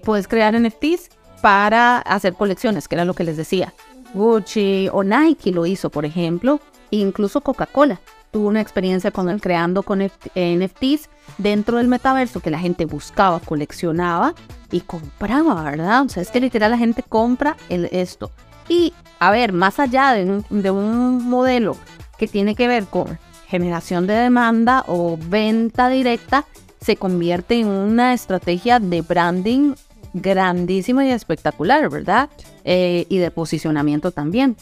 puedes 0.04 0.28
crear 0.28 0.60
NFTs 0.60 1.10
para 1.42 2.00
hacer 2.00 2.34
colecciones, 2.34 2.88
que 2.88 2.96
era 2.96 3.06
lo 3.06 3.14
que 3.14 3.24
les 3.24 3.38
decía. 3.38 3.74
Gucci 4.14 4.90
o 4.92 5.04
Nike 5.04 5.52
lo 5.52 5.66
hizo, 5.66 5.90
por 5.90 6.06
ejemplo, 6.06 6.60
incluso 6.92 7.42
Coca-Cola 7.42 8.00
tuvo 8.32 8.50
una 8.50 8.60
experiencia 8.60 9.12
con 9.12 9.30
el 9.30 9.40
creando 9.40 9.82
con 9.82 10.00
NFTs 10.02 11.10
dentro 11.38 11.78
del 11.78 11.88
metaverso 11.88 12.42
que 12.42 12.50
la 12.50 12.60
gente 12.60 12.84
buscaba, 12.84 13.40
coleccionaba 13.40 14.34
y 14.72 14.82
compraba, 14.82 15.64
¿verdad? 15.64 16.04
O 16.06 16.10
sea, 16.10 16.22
es 16.22 16.32
que 16.32 16.42
literal 16.42 16.72
la 16.72 16.78
gente 16.78 17.02
compra 17.02 17.56
el, 17.70 17.86
esto. 17.94 18.32
Y 18.68 18.94
a 19.20 19.32
ver, 19.32 19.54
más 19.54 19.80
allá 19.80 20.12
de 20.12 20.72
un 20.72 21.30
modelo 21.30 21.78
que 22.18 22.28
tiene 22.28 22.56
que 22.56 22.68
ver 22.68 22.86
con 22.88 23.18
generación 23.48 24.06
de 24.06 24.16
demanda 24.16 24.84
o 24.88 25.18
venta 25.18 25.88
directa, 25.88 26.44
se 26.82 26.98
convierte 26.98 27.60
en 27.60 27.68
una 27.68 28.14
estrategia 28.14 28.80
de 28.80 29.02
branding 29.02 29.76
grandísima 30.16 31.06
y 31.06 31.12
espectacular, 31.12 31.90
¿verdad? 31.90 32.30
Eh, 32.64 33.06
y 33.10 33.18
de 33.18 33.32
posicionamiento 33.32 34.12
también. 34.12 34.56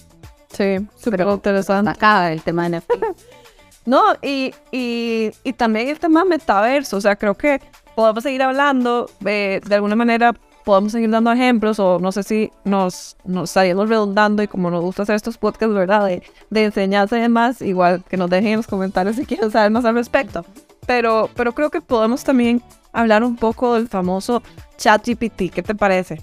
Sí, 0.52 0.78
súper 0.98 1.22
interesante. 1.22 1.92
Acá 1.92 2.32
el 2.32 2.42
tema 2.42 2.68
de 2.68 2.80
NFT. 2.80 2.92
no, 3.86 4.02
y, 4.22 4.54
y, 4.72 5.32
y, 5.44 5.54
también 5.54 5.90
el 5.90 6.00
tema 6.00 6.26
metaverso, 6.26 6.98
o 6.98 7.02
sea, 7.02 7.16
creo 7.16 7.36
que 7.36 7.62
podemos 7.96 8.24
seguir 8.24 8.42
hablando, 8.42 9.10
eh, 9.26 9.62
de 9.64 9.76
alguna 9.76 9.96
manera 9.96 10.34
podemos 10.66 10.92
seguir 10.92 11.10
dando 11.10 11.32
ejemplos, 11.32 11.80
o 11.80 12.00
no 12.00 12.12
sé 12.12 12.24
si 12.24 12.52
nos, 12.64 13.18
nos 13.26 13.50
estaríamos 13.50 13.90
redundando, 13.90 14.42
y 14.42 14.48
como 14.48 14.72
nos 14.72 14.82
gusta 14.82 15.04
hacer 15.04 15.16
estos 15.16 15.38
podcasts, 15.38 15.76
¿verdad? 15.76 16.06
De, 16.08 16.24
de 16.50 16.64
enseñanza 16.64 17.18
y 17.18 17.22
demás, 17.22 17.62
igual 17.62 18.04
que 18.10 18.18
nos 18.18 18.30
dejen 18.30 18.54
en 18.54 18.58
los 18.58 18.68
comentarios 18.68 19.18
si 19.18 19.26
quieren 19.26 19.52
saber 19.52 19.72
más 19.72 19.86
al 19.86 19.96
respecto. 19.96 20.46
Pero, 20.88 21.30
pero 21.36 21.54
creo 21.54 21.70
que 21.70 21.82
podemos 21.82 22.24
también 22.24 22.62
hablar 22.94 23.24
un 23.24 23.36
poco 23.36 23.74
del 23.74 23.88
famoso 23.88 24.42
ChatGPT. 24.78 25.52
¿Qué 25.52 25.64
te 25.64 25.76
parece? 25.76 26.22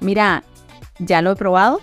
Mira, 0.00 0.44
ya 0.98 1.22
lo 1.22 1.32
he 1.32 1.36
probado. 1.36 1.80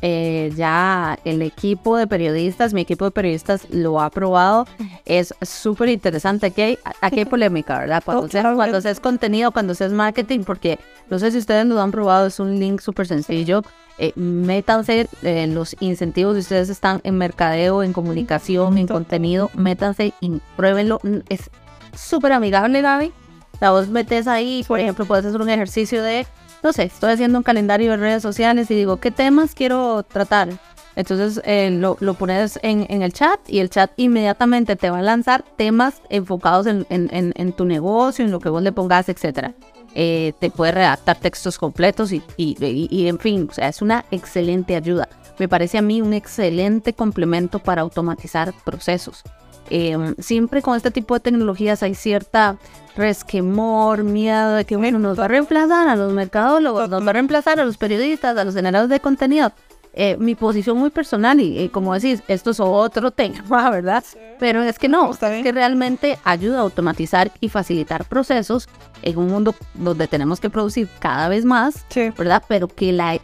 Eh, 0.00 0.52
ya 0.56 1.18
el 1.24 1.42
equipo 1.42 1.96
de 1.96 2.06
periodistas, 2.06 2.72
mi 2.72 2.80
equipo 2.80 3.04
de 3.04 3.10
periodistas 3.10 3.68
lo 3.70 4.00
ha 4.00 4.10
probado. 4.10 4.66
Es 5.04 5.34
súper 5.42 5.88
interesante. 5.88 6.46
Aquí 6.46 6.62
hay, 6.62 6.78
aquí 7.00 7.18
hay 7.20 7.24
polémica, 7.24 7.80
¿verdad? 7.80 8.02
Cuando, 8.04 8.28
cuando 8.54 8.80
se 8.80 8.90
es 8.90 9.00
contenido, 9.00 9.50
cuando 9.50 9.74
se 9.74 9.86
es 9.86 9.92
marketing, 9.92 10.40
porque 10.40 10.78
no 11.10 11.18
sé 11.18 11.32
si 11.32 11.38
ustedes 11.38 11.66
lo 11.66 11.80
han 11.80 11.90
probado, 11.90 12.28
es 12.28 12.38
un 12.38 12.60
link 12.60 12.80
súper 12.80 13.08
sencillo. 13.08 13.62
Eh, 13.98 14.12
métanse 14.14 15.08
en 15.22 15.54
los 15.54 15.76
incentivos 15.80 16.34
si 16.34 16.40
ustedes 16.40 16.70
están 16.70 17.00
en 17.02 17.18
mercadeo, 17.18 17.82
en 17.82 17.92
comunicación, 17.92 18.78
en 18.78 18.86
contenido, 18.86 19.50
métanse 19.54 20.14
y 20.20 20.40
pruébenlo. 20.56 21.00
Es 21.28 21.50
súper 21.94 22.32
amigable, 22.32 22.80
Gaby. 22.80 23.12
Vos 23.60 23.88
metes 23.88 24.26
ahí, 24.26 24.64
por 24.66 24.80
ejemplo, 24.80 25.04
puedes 25.04 25.24
hacer 25.26 25.40
un 25.40 25.50
ejercicio 25.50 26.02
de, 26.02 26.26
no 26.62 26.72
sé, 26.72 26.84
estoy 26.84 27.12
haciendo 27.12 27.38
un 27.38 27.44
calendario 27.44 27.90
de 27.90 27.96
redes 27.98 28.22
sociales 28.22 28.70
y 28.70 28.74
digo, 28.74 28.98
¿qué 28.98 29.10
temas 29.10 29.54
quiero 29.54 30.02
tratar? 30.02 30.48
Entonces 30.96 31.40
eh, 31.44 31.70
lo, 31.70 31.96
lo, 32.00 32.14
pones 32.14 32.58
en, 32.62 32.86
en, 32.90 33.02
el 33.02 33.12
chat 33.12 33.38
y 33.48 33.60
el 33.60 33.70
chat 33.70 33.92
inmediatamente 33.96 34.76
te 34.76 34.90
va 34.90 34.98
a 34.98 35.02
lanzar 35.02 35.44
temas 35.56 36.02
enfocados 36.10 36.66
en, 36.66 36.84
en, 36.90 37.32
en 37.34 37.52
tu 37.52 37.64
negocio, 37.64 38.24
en 38.24 38.30
lo 38.30 38.40
que 38.40 38.48
vos 38.48 38.62
le 38.62 38.72
pongas, 38.72 39.08
etc. 39.08 39.52
Eh, 39.94 40.34
te 40.38 40.50
puede 40.50 40.72
redactar 40.72 41.18
textos 41.18 41.58
completos 41.58 42.12
y, 42.12 42.22
y, 42.36 42.56
y, 42.90 43.08
en 43.08 43.18
fin, 43.18 43.48
o 43.50 43.52
sea, 43.52 43.68
es 43.68 43.82
una 43.82 44.04
excelente 44.10 44.76
ayuda. 44.76 45.08
Me 45.38 45.48
parece 45.48 45.78
a 45.78 45.82
mí 45.82 46.00
un 46.00 46.12
excelente 46.12 46.92
complemento 46.92 47.58
para 47.58 47.82
automatizar 47.82 48.52
procesos. 48.64 49.22
Em, 49.70 50.16
siempre 50.18 50.62
con 50.62 50.76
este 50.76 50.90
tipo 50.90 51.14
de 51.14 51.20
tecnologías 51.20 51.82
hay 51.84 51.94
cierta 51.94 52.58
resquemor, 52.96 54.02
miedo 54.02 54.54
de 54.54 54.64
que 54.64 54.76
bueno, 54.76 54.98
nos 54.98 55.18
va 55.18 55.26
a 55.26 55.28
reemplazar 55.28 55.88
a 55.88 55.94
los 55.94 56.12
mercadólogos, 56.12 56.90
nos 56.90 57.06
va 57.06 57.10
a 57.10 57.12
reemplazar 57.12 57.60
a 57.60 57.64
los 57.64 57.78
periodistas, 57.78 58.36
a 58.36 58.44
los 58.44 58.54
generadores 58.54 58.90
de 58.90 59.00
contenido. 59.00 59.52
Eh, 59.92 60.16
mi 60.18 60.36
posición 60.36 60.78
muy 60.78 60.90
personal 60.90 61.40
y, 61.40 61.68
como 61.68 61.94
decís, 61.94 62.22
esto 62.28 62.50
es 62.50 62.60
otro 62.60 63.10
tema, 63.10 63.42
¿verdad? 63.70 64.04
Pero 64.38 64.62
es 64.62 64.78
que 64.78 64.88
no, 64.88 65.10
es 65.10 65.18
que 65.18 65.52
realmente 65.52 66.18
ayuda 66.22 66.58
a 66.58 66.62
automatizar 66.62 67.32
y 67.40 67.48
facilitar 67.48 68.04
procesos 68.04 68.68
en 69.02 69.18
un 69.18 69.28
mundo 69.28 69.54
donde 69.74 70.06
tenemos 70.06 70.38
que 70.38 70.48
producir 70.48 70.88
cada 71.00 71.28
vez 71.28 71.44
más, 71.44 71.84
¿verdad? 72.16 72.42
Pero 72.46 72.68
que 72.68 72.92
la, 72.92 73.18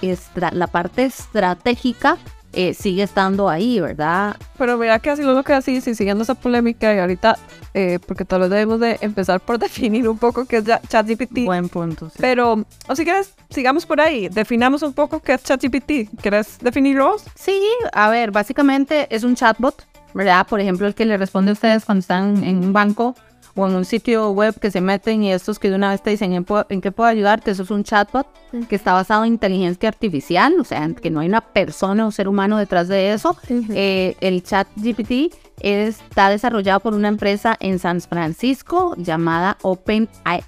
la 0.52 0.66
parte 0.66 1.04
estratégica 1.04 2.18
eh, 2.56 2.72
sigue 2.72 3.02
estando 3.02 3.50
ahí, 3.50 3.80
¿verdad? 3.80 4.34
Pero 4.56 4.78
mira 4.78 4.98
que 4.98 5.10
así 5.10 5.22
lo 5.22 5.44
que 5.44 5.52
así, 5.52 5.82
si 5.82 5.94
siguiendo 5.94 6.25
esa 6.25 6.34
polémica 6.34 6.94
y 6.94 6.98
ahorita, 6.98 7.38
eh, 7.75 7.98
porque 8.06 8.25
tal 8.25 8.40
vez 8.40 8.50
debemos 8.50 8.80
de 8.80 8.96
empezar 9.02 9.40
por 9.40 9.58
definir 9.60 10.08
un 10.08 10.16
poco 10.16 10.46
qué 10.46 10.56
es 10.56 10.64
ChatGPT. 10.64 11.44
Buen 11.44 11.68
punto, 11.68 12.08
sí. 12.08 12.16
Pero, 12.18 12.64
o 12.88 12.96
si 12.96 13.04
quieres, 13.04 13.34
sigamos 13.50 13.84
por 13.84 14.00
ahí, 14.00 14.30
definamos 14.30 14.82
un 14.82 14.94
poco 14.94 15.20
qué 15.20 15.34
es 15.34 15.42
ChatGPT. 15.44 16.18
¿Quieres 16.22 16.58
definirlo? 16.60 17.16
Sí, 17.34 17.60
a 17.92 18.08
ver, 18.08 18.30
básicamente 18.30 19.06
es 19.14 19.22
un 19.22 19.34
chatbot, 19.34 19.86
¿verdad? 20.14 20.46
Por 20.46 20.58
ejemplo, 20.58 20.86
el 20.86 20.94
que 20.94 21.04
le 21.04 21.18
responde 21.18 21.50
a 21.50 21.52
ustedes 21.52 21.84
cuando 21.84 22.00
están 22.00 22.42
en 22.42 22.64
un 22.64 22.72
banco 22.72 23.14
o 23.56 23.66
en 23.66 23.75
un 23.75 23.84
sitio 23.84 24.30
web 24.30 24.58
que 24.60 24.70
se 24.70 24.80
meten 24.80 25.22
y 25.22 25.32
estos 25.32 25.58
que 25.58 25.70
de 25.70 25.76
una 25.76 25.90
vez 25.90 26.02
te 26.02 26.10
dicen 26.10 26.32
en, 26.34 26.80
qué 26.80 26.92
puedo 26.92 27.08
ayudarte, 27.08 27.50
eso 27.50 27.62
es 27.62 27.70
un 27.70 27.84
chatbot 27.84 28.26
que 28.68 28.76
está 28.76 28.92
basado 28.92 29.25
en 29.25 29.32
inteligencia 29.32 29.88
artificial, 29.88 30.54
o 30.60 30.64
sea, 30.64 30.88
que 30.94 31.10
no 31.10 31.20
hay 31.20 31.28
una 31.28 31.40
persona 31.40 32.06
o 32.06 32.10
ser 32.10 32.28
humano 32.28 32.58
detrás 32.58 32.88
de 32.88 33.12
eso. 33.12 33.36
Eh, 33.48 34.16
el 34.20 34.42
chat 34.42 34.68
GPT 34.76 35.34
está 35.60 36.28
desarrollado 36.28 36.80
por 36.80 36.94
una 36.94 37.08
empresa 37.08 37.56
en 37.58 37.78
San 37.78 38.00
Francisco 38.02 38.94
llamada 38.98 39.56
OpenAI 39.62 40.44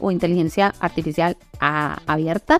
o 0.00 0.10
Inteligencia 0.10 0.74
Artificial 0.80 1.36
Abierta. 1.60 2.58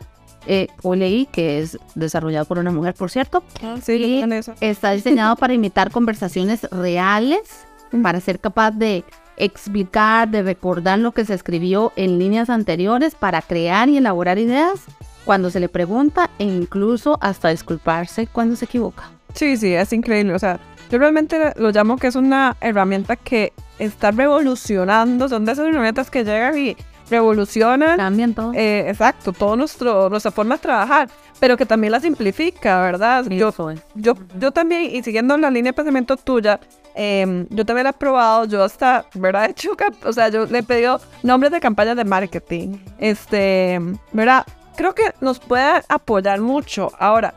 Eh, 0.48 0.66
o 0.82 0.96
leí 0.96 1.26
que 1.26 1.60
es 1.60 1.78
desarrollado 1.94 2.46
por 2.46 2.58
una 2.58 2.72
mujer, 2.72 2.94
por 2.94 3.12
cierto. 3.12 3.44
Ah, 3.62 3.76
sí, 3.80 4.24
está 4.60 4.90
diseñado 4.90 5.36
para 5.36 5.54
imitar 5.54 5.92
conversaciones 5.92 6.62
reales, 6.64 7.64
para 8.02 8.20
ser 8.20 8.40
capaz 8.40 8.72
de 8.72 9.04
explicar, 9.36 10.28
de 10.28 10.42
recordar 10.42 10.98
lo 10.98 11.12
que 11.12 11.24
se 11.24 11.34
escribió 11.34 11.92
en 11.96 12.18
líneas 12.18 12.50
anteriores 12.50 13.14
para 13.14 13.42
crear 13.42 13.88
y 13.88 13.96
elaborar 13.96 14.38
ideas 14.38 14.84
cuando 15.24 15.50
se 15.50 15.60
le 15.60 15.68
pregunta 15.68 16.30
e 16.38 16.44
incluso 16.44 17.18
hasta 17.20 17.48
disculparse 17.48 18.26
cuando 18.26 18.56
se 18.56 18.64
equivoca. 18.64 19.10
Sí, 19.34 19.56
sí, 19.56 19.72
es 19.74 19.92
increíble. 19.92 20.34
O 20.34 20.38
sea, 20.38 20.60
yo 20.90 20.98
realmente 20.98 21.52
lo 21.56 21.70
llamo 21.70 21.96
que 21.96 22.08
es 22.08 22.16
una 22.16 22.56
herramienta 22.60 23.16
que 23.16 23.52
está 23.78 24.10
revolucionando. 24.10 25.28
Son 25.28 25.44
de 25.44 25.52
esas 25.52 25.68
herramientas 25.68 26.10
que 26.10 26.24
llegan 26.24 26.58
y 26.58 26.76
revolucionan. 27.10 27.96
Cambian 27.96 28.34
todo. 28.34 28.52
Eh, 28.54 28.88
exacto, 28.88 29.56
nuestro, 29.56 30.08
nuestra 30.08 30.30
forma 30.30 30.56
de 30.56 30.62
trabajar, 30.62 31.08
pero 31.40 31.56
que 31.56 31.66
también 31.66 31.92
la 31.92 32.00
simplifica, 32.00 32.80
¿verdad? 32.82 33.24
yo, 33.28 33.52
yo, 33.94 34.14
yo 34.38 34.50
también, 34.50 34.94
y 34.94 35.02
siguiendo 35.02 35.36
la 35.36 35.50
línea 35.50 35.70
de 35.70 35.74
pensamiento 35.74 36.16
tuya, 36.16 36.60
Em, 36.94 37.46
yo 37.50 37.64
también 37.64 37.84
la 37.84 37.90
he 37.90 37.94
probado, 37.94 38.44
yo 38.44 38.62
hasta, 38.62 39.06
¿verdad? 39.14 39.44
He 39.48 39.50
hecho, 39.50 39.76
o 40.04 40.12
sea, 40.12 40.28
yo 40.28 40.46
le 40.46 40.58
he 40.58 40.62
pedido 40.62 41.00
nombres 41.22 41.52
de 41.52 41.60
campañas 41.60 41.96
de 41.96 42.04
marketing. 42.04 42.78
Este, 42.98 43.80
¿verdad? 44.12 44.46
Creo 44.76 44.94
que 44.94 45.12
nos 45.20 45.38
puede 45.38 45.82
apoyar 45.88 46.40
mucho. 46.40 46.92
Ahora, 46.98 47.34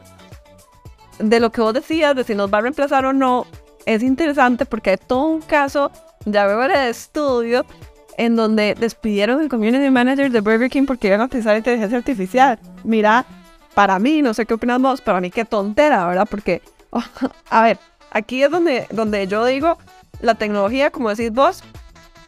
de 1.19 1.39
lo 1.39 1.51
que 1.51 1.61
vos 1.61 1.73
decías, 1.73 2.15
de 2.15 2.23
si 2.23 2.35
nos 2.35 2.53
va 2.53 2.59
a 2.59 2.61
reemplazar 2.61 3.05
o 3.05 3.13
no, 3.13 3.45
es 3.85 4.03
interesante 4.03 4.65
porque 4.65 4.91
hay 4.91 4.97
todo 4.97 5.25
un 5.27 5.41
caso, 5.41 5.91
ya 6.25 6.45
veo 6.47 6.63
el 6.63 6.71
estudio, 6.71 7.65
en 8.17 8.35
donde 8.35 8.75
despidieron 8.75 9.41
el 9.41 9.49
community 9.49 9.89
manager 9.89 10.31
de 10.31 10.39
Burger 10.39 10.69
King 10.69 10.85
porque 10.85 11.07
iban 11.07 11.21
a 11.21 11.25
utilizar 11.25 11.57
inteligencia 11.57 11.97
artificial. 11.97 12.59
Mira, 12.83 13.25
para 13.73 13.99
mí, 13.99 14.21
no 14.21 14.33
sé 14.33 14.45
qué 14.45 14.53
opinas 14.53 14.81
vos, 14.81 15.01
para 15.01 15.21
mí 15.21 15.29
qué 15.31 15.45
tontera, 15.45 16.07
¿verdad? 16.07 16.27
Porque, 16.29 16.61
a 17.49 17.61
ver, 17.61 17.77
aquí 18.15 18.41
es 18.41 18.49
donde, 18.49 18.87
donde 18.91 19.27
yo 19.27 19.45
digo, 19.45 19.77
la 20.21 20.35
tecnología, 20.35 20.89
como 20.89 21.09
decís 21.09 21.31
vos, 21.31 21.63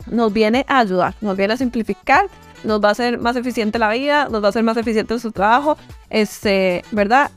nos 0.06 0.32
viene 0.34 0.65
a 0.67 0.79
ayudar, 0.79 1.15
nos 1.22 1.38
viene 1.38 1.53
a 1.53 1.58
simplificar, 1.58 2.27
nos 2.63 2.84
va 2.84 2.89
a 2.89 2.91
hacer 2.91 3.17
más 3.17 3.38
eficiente 3.38 3.79
la 3.79 3.89
vida, 3.89 4.27
nos 4.29 4.44
va 4.44 4.48
a 4.48 4.50
hacer 4.50 4.63
más 4.63 4.75
eficiente 4.75 5.17
su 5.17 5.32
trabajo, 5.32 5.77
este, 6.10 6.84
¿verdad? 6.91 7.32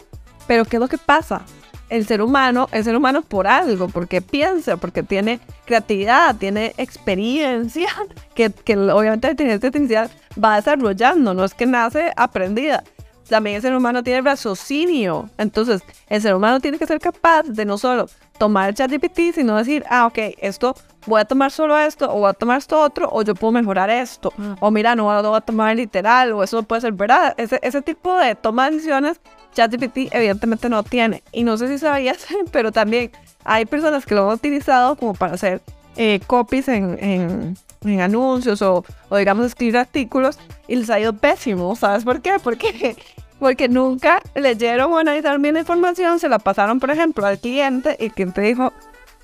Pero 0.49 0.64
¿qué 0.64 0.76
es 0.76 0.80
lo 0.80 0.88
que 0.88 0.99
pasa? 0.99 1.42
El 1.90 2.07
ser 2.07 2.23
humano 2.23 2.69
es 2.73 2.85
ser 2.85 2.97
humano 2.97 3.23
por 3.23 3.47
algo, 3.47 3.88
porque 3.88 4.21
piensa, 4.21 4.76
porque 4.76 5.04
tiene 5.04 5.38
creatividad, 5.64 6.35
tiene 6.35 6.75
experiencia, 6.76 7.88
que, 8.35 8.50
que 8.50 8.76
obviamente 8.76 9.28
la 9.28 9.33
inteligencia 9.33 9.69
artificial 9.69 10.11
va 10.42 10.57
desarrollando, 10.57 11.35
no 11.35 11.45
es 11.45 11.54
que 11.54 11.66
nace 11.66 12.12
aprendida. 12.16 12.83
También 13.30 13.56
el 13.56 13.62
ser 13.62 13.76
humano 13.76 14.02
tiene 14.02 14.22
raciocinio. 14.22 15.30
Entonces, 15.38 15.82
el 16.08 16.20
ser 16.20 16.34
humano 16.34 16.58
tiene 16.58 16.78
que 16.78 16.87
ser 16.87 16.99
capaz 16.99 17.44
de 17.44 17.64
no 17.64 17.78
solo 17.78 18.06
tomar 18.38 18.70
el 18.70 18.75
ChatGPT, 18.75 19.32
sino 19.34 19.56
decir, 19.56 19.84
ah, 19.88 20.06
ok, 20.06 20.18
esto 20.38 20.75
voy 21.06 21.20
a 21.20 21.25
tomar 21.25 21.52
solo 21.52 21.78
esto, 21.78 22.12
o 22.12 22.18
voy 22.18 22.30
a 22.30 22.32
tomar 22.32 22.58
esto 22.58 22.80
otro, 22.80 23.08
o 23.12 23.22
yo 23.22 23.34
puedo 23.37 23.52
mejorar 23.52 23.88
esto, 23.88 24.32
o 24.58 24.70
mira, 24.70 24.96
no, 24.96 25.04
voy 25.04 25.37
a 25.37 25.40
tomar 25.40 25.76
literal, 25.76 26.32
o 26.32 26.42
eso 26.42 26.62
puede 26.64 26.80
ser 26.80 26.92
verdad. 26.92 27.34
Ese, 27.37 27.60
ese 27.62 27.82
tipo 27.82 28.16
de 28.16 28.34
toma 28.34 28.66
de 28.66 28.76
decisiones, 28.76 29.20
ChatGPT 29.54 30.12
evidentemente 30.12 30.68
no 30.68 30.82
tiene. 30.82 31.22
Y 31.30 31.44
no 31.44 31.56
sé 31.56 31.68
si 31.68 31.78
sabías, 31.78 32.26
pero 32.50 32.72
también 32.72 33.12
hay 33.44 33.64
personas 33.64 34.04
que 34.04 34.16
lo 34.16 34.28
han 34.28 34.34
utilizado 34.34 34.96
como 34.96 35.14
para 35.14 35.34
hacer 35.34 35.62
eh, 36.02 36.19
copies 36.26 36.66
en, 36.69 36.97
en, 36.99 37.59
en 37.85 38.00
anuncios 38.00 38.62
o, 38.62 38.87
o, 39.11 39.16
digamos, 39.19 39.45
escribir 39.45 39.76
artículos 39.76 40.38
y 40.66 40.76
les 40.76 40.88
ha 40.88 40.99
ido 40.99 41.12
pésimo. 41.12 41.76
¿Sabes 41.76 42.04
por 42.04 42.23
qué? 42.23 42.38
Porque 42.42 42.97
porque 43.38 43.69
nunca 43.69 44.23
leyeron 44.35 44.95
o 44.95 44.97
analizaron 44.97 45.42
bien 45.42 45.54
la 45.54 45.61
información, 45.61 46.19
se 46.19 46.30
la 46.30 46.38
pasaron, 46.38 46.80
por 46.80 46.90
ejemplo, 46.90 47.26
al 47.26 47.38
cliente 47.38 47.99
y 48.00 48.07
el 48.07 48.12
cliente 48.12 48.40
dijo, 48.40 48.73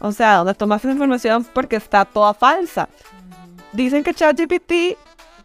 o 0.01 0.13
sea, 0.13 0.37
¿dónde 0.37 0.53
tomaste 0.53 0.89
esa 0.89 0.93
información? 0.93 1.47
Porque 1.55 1.77
está 1.77 2.05
toda 2.05 2.35
falsa. 2.35 2.91
Dicen 3.73 4.05
que 4.05 4.13
ChatGPT, 4.13 4.99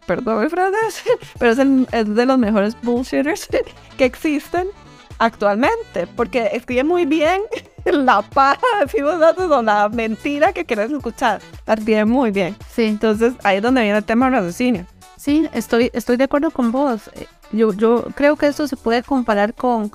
perdón 0.04 0.42
el 0.42 0.50
francés, 0.50 1.02
pero 1.38 1.52
es, 1.52 1.58
es 1.92 2.14
de 2.14 2.26
los 2.26 2.36
mejores 2.36 2.76
bullshitters 2.82 3.48
que 3.96 4.04
existen 4.04 4.68
actualmente, 5.18 6.06
porque 6.08 6.50
escribe 6.52 6.84
muy 6.84 7.06
bien 7.06 7.40
la 7.84 8.22
paja 8.22 8.60
de 8.92 9.02
datos 9.18 9.50
o 9.50 9.62
la 9.62 9.88
mentira 9.88 10.52
que 10.52 10.64
quieres 10.64 10.90
escuchar. 10.90 11.40
Escribe 11.66 12.04
muy 12.04 12.30
bien. 12.30 12.56
Sí. 12.70 12.84
Entonces 12.84 13.34
ahí 13.42 13.58
es 13.58 13.62
donde 13.62 13.82
viene 13.82 13.98
el 13.98 14.04
tema 14.04 14.30
de 14.30 14.36
raciocinio. 14.36 14.86
Sí, 15.16 15.48
estoy, 15.52 15.90
estoy 15.92 16.16
de 16.16 16.24
acuerdo 16.24 16.50
con 16.50 16.72
vos. 16.72 17.10
Yo, 17.52 17.72
yo 17.72 18.06
creo 18.14 18.36
que 18.36 18.46
esto 18.46 18.66
se 18.66 18.76
puede 18.76 19.02
comparar 19.02 19.54
con, 19.54 19.90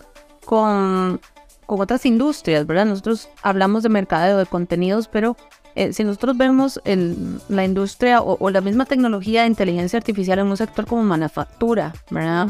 con, 0.46 1.20
con 1.66 1.82
otras 1.82 2.06
industrias, 2.06 2.66
¿verdad? 2.66 2.86
Nosotros 2.86 3.30
hablamos 3.42 3.84
de 3.84 3.90
mercadeo 3.90 4.38
de 4.38 4.46
contenidos, 4.46 5.10
pero 5.10 5.36
eh, 5.78 5.94
si 5.94 6.04
nosotros 6.04 6.36
vemos 6.36 6.82
el, 6.86 7.40
la 7.50 7.64
industria 7.64 8.20
o, 8.22 8.50
la 8.50 8.62
misma 8.62 8.86
tecnología 8.86 9.42
de 9.42 9.48
inteligencia 9.48 9.98
artificial 9.98 10.40
en 10.40 10.48
un 10.48 10.58
sector 10.58 10.88
como 10.88 11.04
manufactura, 11.04 11.94
¿verdad? 12.10 12.48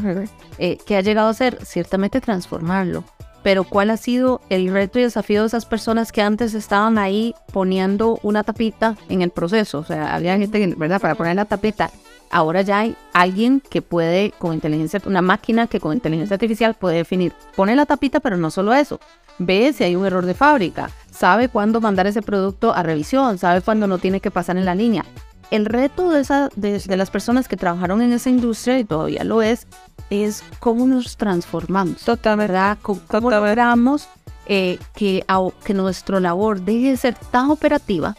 Eh, 0.56 0.78
que 0.86 0.96
ha 0.96 1.02
llegado 1.02 1.28
a 1.28 1.34
ser 1.34 1.58
ciertamente 1.62 2.22
transformarlo. 2.22 3.04
Pero 3.48 3.64
¿cuál 3.64 3.88
ha 3.88 3.96
sido 3.96 4.42
el 4.50 4.70
reto 4.70 4.98
y 4.98 5.04
desafío 5.04 5.40
de 5.40 5.46
esas 5.46 5.64
personas 5.64 6.12
que 6.12 6.20
antes 6.20 6.52
estaban 6.52 6.98
ahí 6.98 7.34
poniendo 7.50 8.20
una 8.22 8.44
tapita 8.44 8.94
en 9.08 9.22
el 9.22 9.30
proceso? 9.30 9.78
O 9.78 9.84
sea, 9.84 10.14
había 10.14 10.36
gente, 10.36 10.74
¿verdad? 10.76 11.00
Para 11.00 11.14
poner 11.14 11.34
la 11.34 11.46
tapita 11.46 11.90
ahora 12.30 12.60
ya 12.60 12.80
hay 12.80 12.94
alguien 13.14 13.62
que 13.62 13.80
puede, 13.80 14.32
con 14.38 14.52
inteligencia, 14.52 15.00
una 15.06 15.22
máquina 15.22 15.66
que 15.66 15.80
con 15.80 15.94
inteligencia 15.94 16.34
artificial 16.34 16.74
puede 16.74 16.96
definir, 16.96 17.32
pone 17.56 17.74
la 17.74 17.86
tapita, 17.86 18.20
pero 18.20 18.36
no 18.36 18.50
solo 18.50 18.74
eso, 18.74 19.00
ve 19.38 19.72
si 19.72 19.82
hay 19.82 19.96
un 19.96 20.04
error 20.04 20.26
de 20.26 20.34
fábrica, 20.34 20.90
sabe 21.10 21.48
cuándo 21.48 21.80
mandar 21.80 22.06
ese 22.06 22.20
producto 22.20 22.74
a 22.74 22.82
revisión, 22.82 23.38
sabe 23.38 23.62
cuándo 23.62 23.86
no 23.86 23.96
tiene 23.96 24.20
que 24.20 24.30
pasar 24.30 24.58
en 24.58 24.66
la 24.66 24.74
línea. 24.74 25.06
El 25.50 25.64
reto 25.64 26.10
de, 26.10 26.20
esa, 26.20 26.50
de, 26.56 26.96
las 26.96 27.10
personas 27.10 27.48
que 27.48 27.56
trabajaron 27.56 28.02
en 28.02 28.12
esa 28.12 28.30
industria, 28.30 28.78
y 28.78 28.84
todavía 28.84 29.24
lo 29.24 29.42
es, 29.42 29.66
es 30.10 30.42
cómo 30.60 30.86
nos 30.86 31.16
transformamos. 31.16 32.02
Totalmente. 32.02 32.52
¿verdad? 32.52 32.78
¿Cómo, 32.82 33.00
cómo 33.06 33.30
logramos 33.30 34.08
eh, 34.46 34.78
que, 34.94 35.24
que 35.64 35.74
nuestra 35.74 36.20
labor 36.20 36.60
deje 36.60 36.90
de 36.90 36.96
ser 36.96 37.14
tan 37.14 37.50
operativa 37.50 38.16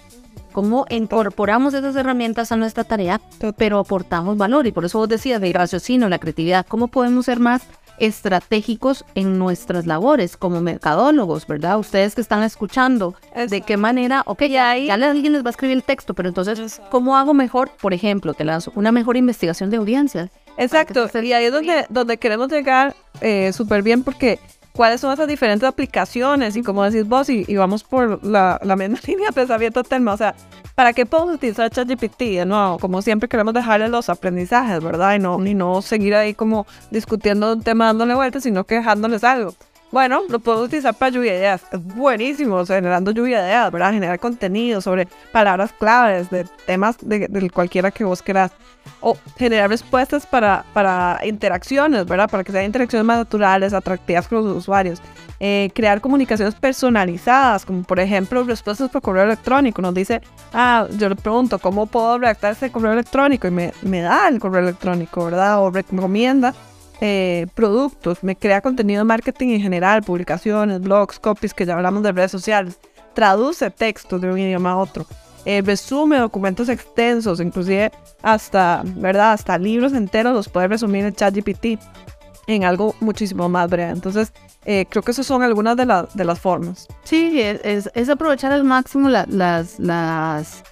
cómo 0.51 0.85
incorporamos 0.89 1.73
esas 1.73 1.95
herramientas 1.95 2.51
a 2.51 2.57
nuestra 2.57 2.83
tarea, 2.83 3.21
pero 3.57 3.79
aportamos 3.79 4.37
valor. 4.37 4.67
Y 4.67 4.71
por 4.71 4.85
eso 4.85 4.99
vos 4.99 5.09
decías 5.09 5.39
de 5.39 5.53
raciocinio, 5.53 6.09
la 6.09 6.19
creatividad, 6.19 6.65
cómo 6.67 6.87
podemos 6.87 7.25
ser 7.25 7.39
más 7.39 7.61
estratégicos 7.99 9.05
en 9.15 9.37
nuestras 9.37 9.85
labores 9.85 10.37
como 10.37 10.61
mercadólogos, 10.61 11.47
¿verdad? 11.47 11.79
Ustedes 11.79 12.15
que 12.15 12.21
están 12.21 12.43
escuchando, 12.43 13.15
de 13.49 13.61
qué 13.61 13.77
manera, 13.77 14.23
ok, 14.25 14.43
ya, 14.43 14.77
ya 14.77 14.93
alguien 14.93 15.33
les 15.33 15.43
va 15.43 15.49
a 15.49 15.51
escribir 15.51 15.77
el 15.77 15.83
texto, 15.83 16.13
pero 16.13 16.29
entonces, 16.29 16.81
¿cómo 16.89 17.17
hago 17.17 17.33
mejor? 17.33 17.71
Por 17.81 17.93
ejemplo, 17.93 18.33
te 18.33 18.45
lanzo 18.45 18.71
una 18.75 18.91
mejor 18.91 19.17
investigación 19.17 19.69
de 19.69 19.77
audiencia. 19.77 20.29
Exacto, 20.57 21.07
y 21.21 21.33
ahí 21.33 21.45
es 21.45 21.51
donde, 21.51 21.85
donde 21.89 22.17
queremos 22.17 22.51
llegar 22.51 22.95
eh, 23.21 23.53
súper 23.53 23.81
bien 23.81 24.03
porque 24.03 24.39
cuáles 24.73 25.01
son 25.01 25.13
esas 25.13 25.27
diferentes 25.27 25.67
aplicaciones 25.67 26.55
y 26.55 26.63
como 26.63 26.83
decís 26.83 27.07
vos, 27.07 27.29
y, 27.29 27.43
vamos 27.55 27.83
por 27.83 28.23
la, 28.25 28.59
la 28.63 28.75
misma 28.77 28.99
línea 29.05 29.27
de 29.27 29.33
pensamiento 29.33 29.83
tema, 29.83 30.13
o 30.13 30.17
sea, 30.17 30.35
¿para 30.75 30.93
qué 30.93 31.05
podemos 31.05 31.35
utilizar 31.35 31.69
ChatGPT? 31.69 32.19
De 32.19 32.45
nuevo, 32.45 32.79
como 32.79 33.01
siempre 33.01 33.27
queremos 33.27 33.53
dejarle 33.53 33.89
los 33.89 34.09
aprendizajes, 34.09 34.81
¿verdad? 34.83 35.15
Y 35.15 35.19
no, 35.19 35.45
y 35.45 35.53
no 35.53 35.81
seguir 35.81 36.15
ahí 36.15 36.33
como 36.33 36.65
discutiendo 36.91 37.53
un 37.53 37.63
tema 37.63 37.87
dándole 37.87 38.15
vueltas, 38.15 38.43
sino 38.43 38.63
que 38.63 38.75
dejándoles 38.75 39.23
algo. 39.23 39.53
Bueno, 39.91 40.21
lo 40.29 40.39
puedo 40.39 40.63
utilizar 40.63 40.93
para 40.93 41.11
lluvia 41.11 41.31
de 41.31 41.39
ideas. 41.39 41.63
Es 41.71 41.83
buenísimo, 41.83 42.63
generando 42.63 43.09
lluvia 43.09 43.41
de 43.41 43.47
ideas, 43.47 43.71
¿verdad? 43.71 43.91
Generar 43.91 44.19
contenido 44.19 44.81
sobre 44.81 45.07
palabras 45.31 45.73
claves 45.73 46.29
de 46.29 46.45
temas 46.67 46.97
de, 47.01 47.49
cualquiera 47.49 47.89
que 47.89 48.03
vos 48.03 48.21
quieras. 48.21 48.51
O 49.01 49.17
generar 49.37 49.69
respuestas 49.69 50.27
para, 50.27 50.63
para 50.73 51.19
interacciones, 51.23 52.05
¿verdad? 52.05 52.29
Para 52.29 52.43
que 52.43 52.51
sean 52.51 52.65
interacciones 52.65 53.05
más 53.05 53.17
naturales, 53.17 53.73
atractivas 53.73 54.27
con 54.27 54.45
los 54.45 54.57
usuarios. 54.57 55.01
Eh, 55.39 55.71
crear 55.73 56.01
comunicaciones 56.01 56.53
personalizadas, 56.53 57.65
como 57.65 57.83
por 57.83 57.99
ejemplo 57.99 58.43
respuestas 58.43 58.91
por 58.91 59.01
correo 59.01 59.23
electrónico. 59.23 59.81
Nos 59.81 59.95
dice, 59.95 60.21
ah, 60.53 60.85
yo 60.97 61.09
le 61.09 61.15
pregunto, 61.15 61.57
¿cómo 61.57 61.87
puedo 61.87 62.19
redactar 62.19 62.51
ese 62.51 62.71
correo 62.71 62.93
electrónico? 62.93 63.47
Y 63.47 63.51
me, 63.51 63.73
me 63.81 64.01
da 64.01 64.27
el 64.27 64.39
correo 64.39 64.61
electrónico, 64.61 65.25
¿verdad? 65.25 65.63
O 65.63 65.71
recomienda 65.71 66.53
eh, 67.01 67.47
productos, 67.55 68.23
me 68.23 68.35
crea 68.35 68.61
contenido 68.61 69.01
de 69.01 69.05
marketing 69.05 69.49
en 69.49 69.61
general, 69.61 70.03
publicaciones, 70.03 70.81
blogs, 70.81 71.19
copies, 71.19 71.53
que 71.53 71.65
ya 71.65 71.75
hablamos 71.75 72.03
de 72.03 72.11
redes 72.11 72.31
sociales, 72.31 72.79
traduce 73.13 73.69
textos 73.71 74.21
de 74.21 74.31
un 74.31 74.39
idioma 74.39 74.71
a 74.71 74.77
otro, 74.77 75.05
eh, 75.45 75.61
resume 75.61 76.17
documentos 76.17 76.69
extensos, 76.69 77.39
inclusive 77.39 77.91
hasta, 78.21 78.81
¿verdad? 78.85 79.33
Hasta 79.33 79.57
libros 79.57 79.93
enteros 79.93 80.33
los 80.33 80.49
puede 80.49 80.67
resumir 80.67 81.05
en 81.05 81.13
ChatGPT 81.13 81.79
en 82.47 82.63
algo 82.63 82.95
muchísimo 82.99 83.47
más 83.47 83.69
breve. 83.69 83.91
Entonces, 83.91 84.33
eh, 84.65 84.85
creo 84.89 85.03
que 85.03 85.11
esas 85.11 85.25
son 85.25 85.43
algunas 85.43 85.77
de, 85.77 85.85
de 86.13 86.25
las 86.25 86.39
formas. 86.39 86.87
Sí, 87.03 87.39
es, 87.39 87.89
es 87.93 88.09
aprovechar 88.09 88.51
al 88.51 88.63
máximo 88.63 89.07
las, 89.07 89.79
las 89.79 90.63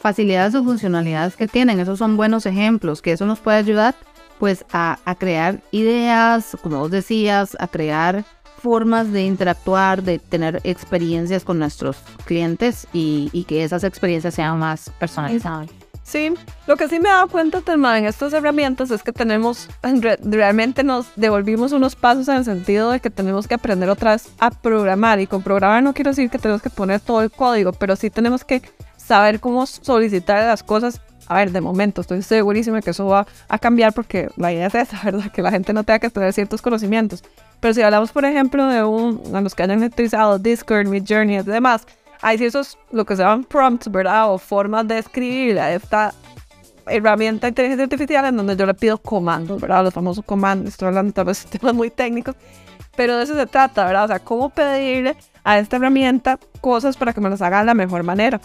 facilidades 0.00 0.54
o 0.54 0.64
funcionalidades 0.64 1.36
que 1.36 1.48
tienen. 1.48 1.80
Esos 1.80 1.98
son 1.98 2.16
buenos 2.16 2.46
ejemplos, 2.46 3.02
que 3.02 3.12
eso 3.12 3.26
nos 3.26 3.40
puede 3.40 3.58
ayudar 3.58 3.94
pues 4.38 4.64
a, 4.72 4.98
crear 5.18 5.60
ideas, 5.70 6.56
como 6.62 6.78
vos 6.78 6.90
decías, 6.90 7.56
a 7.58 7.66
crear 7.66 8.24
formas 8.62 9.12
de 9.12 9.24
interactuar, 9.24 10.02
de 10.02 10.18
tener 10.18 10.60
experiencias 10.64 11.44
con 11.44 11.58
nuestros 11.58 11.98
clientes 12.24 12.86
y, 12.92 13.44
que 13.48 13.64
esas 13.64 13.84
experiencias 13.84 14.34
sean 14.34 14.58
más 14.58 14.90
personalizadas. 14.98 15.68
Sí, 16.08 16.32
lo 16.66 16.76
que 16.76 16.88
sí 16.88 16.98
me 17.00 17.10
he 17.10 17.12
dado 17.12 17.28
cuenta, 17.28 17.60
Telma, 17.60 17.98
en 17.98 18.06
estas 18.06 18.32
herramientas 18.32 18.90
es 18.90 19.02
que 19.02 19.12
tenemos, 19.12 19.68
realmente 20.22 20.82
nos 20.82 21.06
devolvimos 21.16 21.72
unos 21.72 21.96
pasos 21.96 22.28
en 22.28 22.36
el 22.36 22.44
sentido 22.46 22.90
de 22.90 23.00
que 23.00 23.10
tenemos 23.10 23.46
que 23.46 23.54
aprender 23.54 23.90
otra 23.90 24.12
vez 24.12 24.30
a 24.38 24.50
programar. 24.50 25.20
Y 25.20 25.26
con 25.26 25.42
programar 25.42 25.82
no 25.82 25.92
quiero 25.92 26.12
decir 26.12 26.30
que 26.30 26.38
tenemos 26.38 26.62
que 26.62 26.70
poner 26.70 27.00
todo 27.00 27.20
el 27.20 27.30
código, 27.30 27.72
pero 27.72 27.94
sí 27.94 28.08
tenemos 28.08 28.42
que 28.42 28.62
saber 28.96 29.38
cómo 29.38 29.66
solicitar 29.66 30.42
las 30.44 30.62
cosas 30.62 31.02
a 31.28 31.34
ver, 31.34 31.52
de 31.52 31.60
momento 31.60 32.00
estoy 32.00 32.22
segurísima 32.22 32.80
que 32.80 32.90
eso 32.90 33.06
va 33.06 33.26
a 33.48 33.58
cambiar 33.58 33.92
porque 33.92 34.28
la 34.36 34.52
idea 34.52 34.66
es 34.66 34.74
esa, 34.74 35.00
¿verdad? 35.04 35.30
Que 35.30 35.42
la 35.42 35.50
gente 35.50 35.72
no 35.72 35.84
tenga 35.84 35.98
que 35.98 36.10
tener 36.10 36.32
ciertos 36.32 36.62
conocimientos. 36.62 37.22
Pero 37.60 37.74
si 37.74 37.82
hablamos, 37.82 38.12
por 38.12 38.24
ejemplo, 38.24 38.66
de 38.66 38.82
un, 38.82 39.20
a 39.34 39.40
los 39.40 39.54
que 39.54 39.62
hayan 39.62 39.82
utilizado 39.82 40.38
Discord, 40.38 40.88
Midjourney 40.88 41.38
y 41.38 41.42
demás, 41.42 41.86
hay 42.22 42.42
esos, 42.42 42.78
lo 42.90 43.04
que 43.04 43.14
se 43.14 43.22
llaman 43.22 43.44
prompts, 43.44 43.90
¿verdad? 43.90 44.32
O 44.32 44.38
formas 44.38 44.88
de 44.88 44.98
escribir 44.98 45.58
a 45.58 45.72
esta 45.72 46.14
herramienta 46.86 47.46
de 47.46 47.50
inteligencia 47.50 47.84
artificial 47.84 48.24
en 48.24 48.36
donde 48.36 48.56
yo 48.56 48.64
le 48.64 48.74
pido 48.74 48.96
comandos, 48.96 49.60
¿verdad? 49.60 49.84
Los 49.84 49.92
famosos 49.94 50.24
comandos, 50.24 50.70
estoy 50.70 50.88
hablando 50.88 51.12
tal 51.12 51.26
vez 51.26 51.44
de 51.44 51.58
temas 51.58 51.74
muy 51.74 51.90
técnicos, 51.90 52.36
pero 52.96 53.16
de 53.16 53.24
eso 53.24 53.34
se 53.34 53.46
trata, 53.46 53.84
¿verdad? 53.84 54.04
O 54.04 54.08
sea, 54.08 54.18
cómo 54.18 54.48
pedirle 54.48 55.16
a 55.44 55.58
esta 55.58 55.76
herramienta 55.76 56.38
cosas 56.60 56.96
para 56.96 57.12
que 57.12 57.20
me 57.20 57.28
las 57.28 57.42
haga 57.42 57.60
de 57.60 57.66
la 57.66 57.74
mejor 57.74 58.02
manera. 58.02 58.40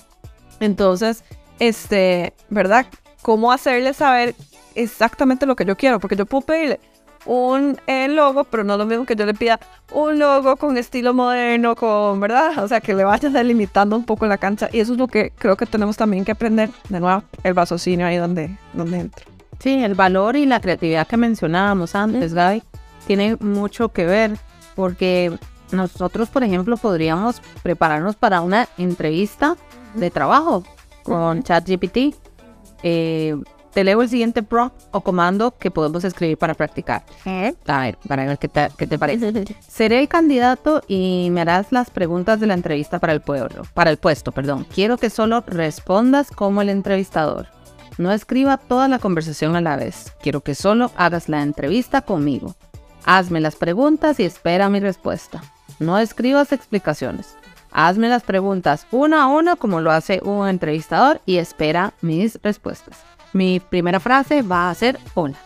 Entonces, 0.59 1.23
este, 1.59 2.33
¿verdad? 2.49 2.85
Cómo 3.21 3.51
hacerle 3.51 3.93
saber 3.93 4.35
exactamente 4.75 5.45
lo 5.45 5.55
que 5.55 5.65
yo 5.65 5.75
quiero, 5.75 5.99
porque 5.99 6.15
yo 6.15 6.25
puedo 6.25 6.45
pedirle 6.45 6.79
un 7.25 7.79
eh, 7.87 8.07
logo, 8.07 8.43
pero 8.43 8.63
no 8.63 8.77
lo 8.77 8.85
mismo 8.85 9.05
que 9.05 9.15
yo 9.15 9.25
le 9.25 9.33
pida 9.33 9.59
un 9.91 10.19
logo 10.19 10.55
con 10.57 10.77
estilo 10.77 11.13
moderno, 11.13 11.75
con, 11.75 12.19
¿verdad? 12.19 12.63
O 12.63 12.67
sea, 12.67 12.81
que 12.81 12.93
le 12.93 13.03
vaya 13.03 13.29
delimitando 13.29 13.95
un 13.95 14.03
poco 14.03 14.25
la 14.25 14.37
cancha. 14.37 14.69
Y 14.71 14.79
eso 14.79 14.93
es 14.93 14.99
lo 14.99 15.07
que 15.07 15.31
creo 15.37 15.55
que 15.55 15.65
tenemos 15.65 15.97
también 15.97 16.25
que 16.25 16.31
aprender. 16.33 16.69
De 16.89 16.99
nuevo, 16.99 17.23
el 17.43 17.53
vasocinio 17.53 18.05
ahí 18.05 18.17
donde, 18.17 18.57
donde 18.73 18.99
entra. 18.99 19.25
Sí, 19.59 19.83
el 19.83 19.95
valor 19.95 20.35
y 20.35 20.45
la 20.45 20.59
creatividad 20.59 21.07
que 21.07 21.17
mencionábamos 21.17 21.95
antes, 21.95 22.33
Gaby, 22.33 22.63
tiene 23.07 23.37
mucho 23.39 23.89
que 23.89 24.05
ver 24.05 24.37
porque 24.75 25.31
nosotros, 25.71 26.29
por 26.29 26.43
ejemplo, 26.43 26.75
podríamos 26.75 27.41
prepararnos 27.61 28.15
para 28.15 28.41
una 28.41 28.67
entrevista 28.77 29.55
de 29.93 30.11
trabajo 30.11 30.63
con 31.03 31.43
ChatGPT. 31.43 32.15
Eh, 32.83 33.35
te 33.73 33.83
leo 33.83 34.01
el 34.01 34.09
siguiente 34.09 34.43
prompt 34.43 34.79
o 34.91 35.01
comando 35.01 35.57
que 35.57 35.71
podemos 35.71 36.03
escribir 36.03 36.37
para 36.37 36.53
practicar. 36.53 37.03
A 37.65 37.81
ver, 37.81 37.97
para 38.07 38.25
ver 38.25 38.37
qué 38.37 38.47
te, 38.47 38.69
qué 38.77 38.85
te 38.87 38.99
parece. 38.99 39.57
Seré 39.67 39.99
el 39.99 40.07
candidato 40.07 40.83
y 40.87 41.29
me 41.31 41.41
harás 41.41 41.71
las 41.71 41.89
preguntas 41.89 42.39
de 42.39 42.47
la 42.47 42.53
entrevista 42.53 42.99
para 42.99 43.13
el 43.13 43.21
pueblo, 43.21 43.63
para 43.73 43.89
el 43.89 43.97
puesto, 43.97 44.31
perdón. 44.31 44.65
Quiero 44.73 44.97
que 44.97 45.09
solo 45.09 45.43
respondas 45.47 46.29
como 46.29 46.61
el 46.61 46.69
entrevistador. 46.69 47.47
No 47.97 48.11
escriba 48.11 48.57
toda 48.57 48.87
la 48.87 48.99
conversación 48.99 49.55
a 49.55 49.61
la 49.61 49.75
vez. 49.75 50.13
Quiero 50.21 50.41
que 50.41 50.55
solo 50.55 50.91
hagas 50.95 51.29
la 51.29 51.41
entrevista 51.41 52.01
conmigo. 52.01 52.55
Hazme 53.05 53.41
las 53.41 53.55
preguntas 53.55 54.19
y 54.19 54.23
espera 54.23 54.69
mi 54.69 54.79
respuesta. 54.79 55.43
No 55.79 55.97
escribas 55.97 56.51
explicaciones. 56.51 57.35
Hazme 57.73 58.07
las 58.07 58.23
preguntas 58.23 58.85
una 58.91 59.23
a 59.23 59.27
una 59.27 59.55
como 59.55 59.81
lo 59.81 59.91
hace 59.91 60.21
un 60.23 60.47
entrevistador 60.47 61.21
y 61.25 61.37
espera 61.37 61.93
mis 62.01 62.39
respuestas. 62.43 62.99
Mi 63.33 63.59
primera 63.59 63.99
frase 63.99 64.43
va 64.43 64.69
a 64.69 64.75
ser 64.75 64.99
hola. 65.15 65.37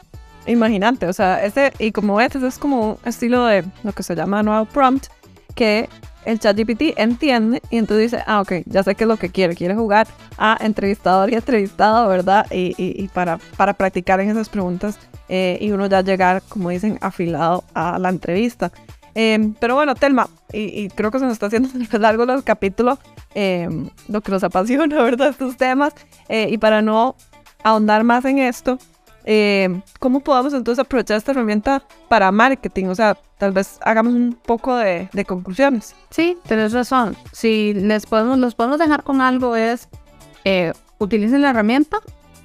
Imagínate, 0.46 1.08
o 1.08 1.14
sea, 1.14 1.44
ese, 1.44 1.74
y 1.80 1.92
como 1.92 2.16
ves, 2.16 2.36
es 2.36 2.60
como 2.60 2.92
un 2.92 2.98
estilo 3.06 3.46
de 3.46 3.64
lo 3.84 3.94
que 3.94 4.04
se 4.04 4.16
llama 4.16 4.44
nuevo 4.44 4.66
prompt, 4.66 5.08
que 5.56 5.90
el 6.26 6.40
ChatGPT 6.40 6.98
entiende 6.98 7.62
y 7.70 7.78
entonces 7.78 8.12
dice, 8.12 8.24
ah, 8.28 8.42
ok, 8.42 8.54
ya 8.66 8.84
sé 8.84 8.96
qué 8.96 9.06
es 9.06 9.08
lo 9.08 9.16
que 9.16 9.30
quiere, 9.30 9.56
quiere 9.56 9.76
jugar 9.76 10.08
a 10.38 10.58
entrevistador 10.60 11.32
y 11.32 11.36
entrevistado, 11.36 12.08
¿verdad? 12.10 12.46
Y, 12.52 12.76
y, 12.78 13.08
para, 13.08 13.40
para 13.56 13.74
practicar 13.74 14.20
en 14.20 14.30
esas 14.30 14.50
preguntas 14.50 15.00
eh, 15.30 15.58
y 15.62 15.72
uno 15.72 15.88
ya 15.88 16.02
llegar, 16.02 16.44
como 16.50 16.70
dicen, 16.70 16.98
afilado 17.02 17.64
a 17.74 17.98
la 17.98 18.10
entrevista. 18.10 18.72
Em, 19.20 19.56
pero 19.56 19.74
bueno, 19.74 19.96
Telma, 19.96 20.30
y, 20.54 20.90
creo 20.90 21.10
que 21.10 21.18
se 21.18 21.26
nos 21.26 21.34
está 21.34 21.48
haciendo 21.48 21.70
largo 21.98 22.22
el 22.22 22.44
capítulo, 22.44 23.00
em, 23.34 23.90
lo 24.08 24.22
que 24.22 24.32
nos 24.32 24.44
apasiona, 24.44 25.02
¿verdad? 25.02 25.30
Estos 25.30 25.58
temas. 25.58 25.96
Eh, 26.30 26.50
y 26.52 26.60
para 26.60 26.84
no 26.84 27.16
ahondar 27.64 28.04
más 28.04 28.26
en 28.26 28.38
esto, 28.38 28.78
eh, 29.26 29.82
¿cómo 30.00 30.20
podemos 30.20 30.54
entonces 30.54 30.86
aprovechar 30.86 31.18
esta 31.18 31.32
herramienta 31.32 31.82
para 32.10 32.32
marketing? 32.32 32.86
O 32.86 32.96
sea, 32.96 33.18
tal 33.40 33.54
vez 33.54 33.80
hagamos 33.82 34.14
un 34.14 34.38
poco 34.40 34.76
de, 34.76 35.10
conclusiones. 35.26 35.96
Sí, 36.12 36.38
tienes 36.48 36.74
razón. 36.74 37.18
Si 37.32 37.74
les 37.74 38.06
podemos, 38.06 38.38
los 38.38 38.54
podemos 38.54 38.78
dejar 38.78 39.02
con 39.02 39.22
algo 39.22 39.56
es, 39.56 39.90
eh, 40.46 40.74
utilicen 41.00 41.42
la 41.42 41.50
herramienta, 41.50 41.98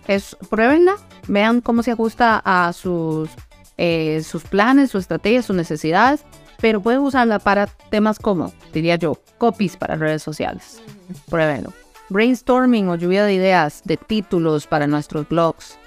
es, 0.08 0.38
pruébenla, 0.48 0.94
vean 1.28 1.60
cómo 1.60 1.82
se 1.82 1.90
ajusta 1.90 2.40
a 2.42 2.72
sus, 2.72 3.28
eh, 3.76 4.22
sus 4.24 4.44
planes, 4.44 4.90
sus 4.90 5.02
estrategias, 5.02 5.44
sus 5.44 5.54
necesidades, 5.56 6.24
pero 6.62 6.80
pueden 6.80 7.00
usarla 7.00 7.38
para 7.38 7.66
temas 7.66 8.18
como, 8.18 8.54
diría 8.72 8.96
yo, 8.96 9.18
copies 9.36 9.76
para 9.76 9.96
redes 9.96 10.22
sociales. 10.22 10.80
Pruébenlo 11.28 11.74
brainstorming 12.12 12.88
o 12.88 12.94
lluvia 12.94 13.24
de 13.24 13.34
ideas, 13.34 13.82
de 13.84 13.96
títulos 13.96 14.66
para 14.66 14.86
nuestros 14.86 15.28
blogs. 15.28 15.78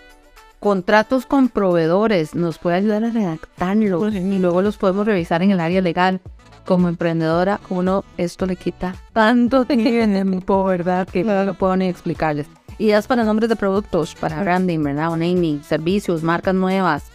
Contratos 0.59 1.25
con 1.25 1.49
proveedores 1.49 2.33
nos 2.33 2.57
puede 2.57 2.77
ayudar 2.77 3.03
a 3.03 3.11
redactarlos 3.11 4.13
y 4.13 4.39
luego 4.39 4.61
los 4.61 4.77
podemos 4.77 5.05
revisar 5.05 5.43
en 5.43 5.51
el 5.51 5.59
área 5.59 5.81
legal. 5.81 6.19
Como 6.65 6.89
emprendedora, 6.89 7.59
uno 7.69 8.03
esto 8.17 8.47
le 8.47 8.55
quita 8.55 8.95
tanto 9.13 9.65
tiempo, 9.65 10.63
¿verdad? 10.63 11.07
Que 11.07 11.23
no 11.23 11.53
puedo 11.53 11.77
ni 11.77 11.87
explicarles. 11.87 12.47
Ideas 12.79 13.05
para 13.05 13.23
nombres 13.23 13.49
de 13.49 13.55
productos, 13.55 14.15
para 14.15 14.41
branding, 14.41 14.83
¿verdad? 14.83 15.11
O 15.11 15.17
naming, 15.17 15.63
servicios, 15.63 16.23
marcas 16.23 16.55
nuevas, 16.55 17.05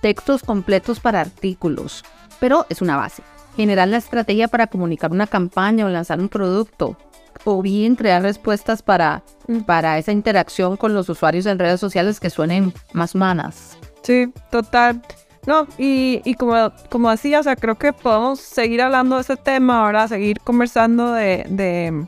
textos 0.00 0.42
completos 0.42 1.00
para 1.00 1.20
artículos. 1.20 2.02
Pero 2.40 2.66
es 2.68 2.82
una 2.82 2.96
base. 2.96 3.22
Generar 3.56 3.88
la 3.88 3.98
estrategia 3.98 4.48
para 4.48 4.66
comunicar 4.66 5.12
una 5.12 5.26
campaña 5.26 5.86
o 5.86 5.88
lanzar 5.88 6.20
un 6.20 6.28
producto 6.28 6.96
o 7.44 7.62
bien 7.62 7.96
crear 7.96 8.22
respuestas 8.22 8.82
para, 8.82 9.22
mm. 9.48 9.60
para 9.60 9.98
esa 9.98 10.12
interacción 10.12 10.76
con 10.76 10.94
los 10.94 11.08
usuarios 11.08 11.46
en 11.46 11.58
redes 11.58 11.80
sociales 11.80 12.20
que 12.20 12.30
suenen 12.30 12.72
más 12.92 13.14
humanas. 13.14 13.76
Sí, 14.02 14.32
total. 14.50 15.02
No, 15.46 15.66
y, 15.76 16.22
y 16.24 16.34
como, 16.34 16.72
como 16.88 17.10
decía, 17.10 17.40
o 17.40 17.42
sea, 17.42 17.56
creo 17.56 17.76
que 17.76 17.92
podemos 17.92 18.40
seguir 18.40 18.80
hablando 18.80 19.16
de 19.16 19.22
ese 19.22 19.36
tema 19.36 19.84
ahora, 19.84 20.08
seguir 20.08 20.40
conversando 20.40 21.12
de, 21.12 21.44
de, 21.48 22.06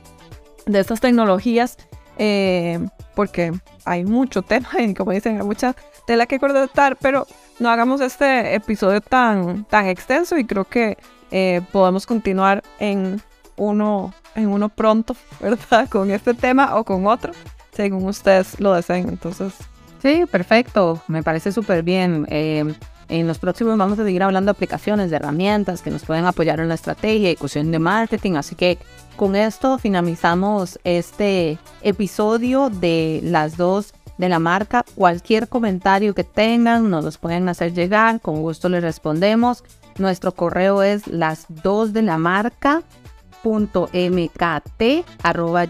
de 0.65 0.81
estas 0.81 1.01
tecnologías, 1.01 1.77
eh, 2.19 2.79
porque 3.15 3.53
hay 3.85 4.05
mucho 4.05 4.43
tema 4.43 4.69
y 4.79 4.95
como 4.95 5.13
dicen, 5.13 5.39
hay 5.39 5.47
mucha 5.47 5.77
tela 6.07 6.27
que 6.27 6.39
cortar, 6.39 6.97
pero 6.97 7.27
no 7.59 7.71
hagamos 7.71 8.01
este 8.01 8.55
episodio 8.55 9.01
tan, 9.01 9.65
tan 9.65 9.87
extenso 9.87 10.39
y 10.39 10.45
creo 10.45 10.65
que 10.65 10.99
eh, 11.31 11.63
podemos 11.73 12.07
continuar 12.07 12.63
en 12.79 13.21
uno, 13.57 14.13
en 14.35 14.49
uno 14.49 14.69
pronto, 14.69 15.17
¿verdad? 15.41 15.89
Con 15.89 16.11
este 16.11 16.35
tema 16.35 16.77
o 16.77 16.85
con 16.85 17.07
otro, 17.07 17.33
según 17.73 18.05
ustedes 18.07 18.61
lo 18.61 18.75
deseen. 18.75 19.09
Entonces. 19.09 19.55
Sí, 20.03 20.25
perfecto. 20.31 21.03
Me 21.09 21.23
parece 21.23 21.53
súper 21.53 21.83
bien. 21.83 22.27
Eh, 22.31 22.75
en 23.09 23.27
los 23.29 23.39
próximos 23.39 23.79
vamos 23.79 23.99
a 23.99 24.05
seguir 24.05 24.23
hablando 24.23 24.53
de 24.53 24.57
aplicaciones, 24.57 25.11
de 25.11 25.17
herramientas 25.17 25.81
que 25.81 25.91
nos 25.91 26.05
pueden 26.05 26.27
apoyar 26.27 26.59
en 26.59 26.69
la 26.69 26.75
estrategia 26.75 27.31
y 27.31 27.37
cuestión 27.37 27.71
de 27.71 27.79
marketing. 27.79 28.33
Así 28.33 28.55
que 28.57 28.79
con 29.17 29.37
esto 29.37 29.79
finalizamos 29.79 30.79
este 30.85 31.59
episodio 31.83 32.69
de 32.69 33.21
las 33.23 33.57
dos 33.57 33.95
de 34.19 34.29
la 34.29 34.39
marca. 34.39 34.85
Cualquier 34.95 35.49
comentario 35.49 36.15
que 36.15 36.25
tengan 36.25 36.91
nos 36.91 37.05
los 37.05 37.19
pueden 37.19 37.49
hacer 37.49 37.73
llegar. 37.73 38.21
Con 38.21 38.43
gusto 38.43 38.69
les 38.69 38.83
respondemos. 38.83 39.65
Nuestro 39.99 40.33
correo 40.33 40.83
es 40.83 41.07
las 41.07 41.47
dos 41.49 41.93
de 41.93 42.03
la 42.03 42.19
marca 42.19 42.83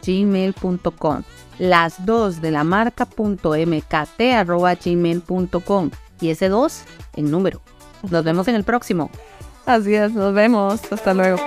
gmail.com 0.04 1.22
Las 1.58 2.06
dos 2.06 2.40
de 2.40 2.50
la 2.50 2.64
gmail.com 4.84 5.90
Y 6.20 6.30
ese 6.30 6.48
dos 6.48 6.82
en 7.14 7.30
número. 7.30 7.60
Nos 8.10 8.24
vemos 8.24 8.48
en 8.48 8.54
el 8.54 8.64
próximo. 8.64 9.10
Así 9.66 9.94
es, 9.94 10.12
nos 10.12 10.32
vemos. 10.32 10.80
Hasta 10.90 11.12
luego. 11.12 11.38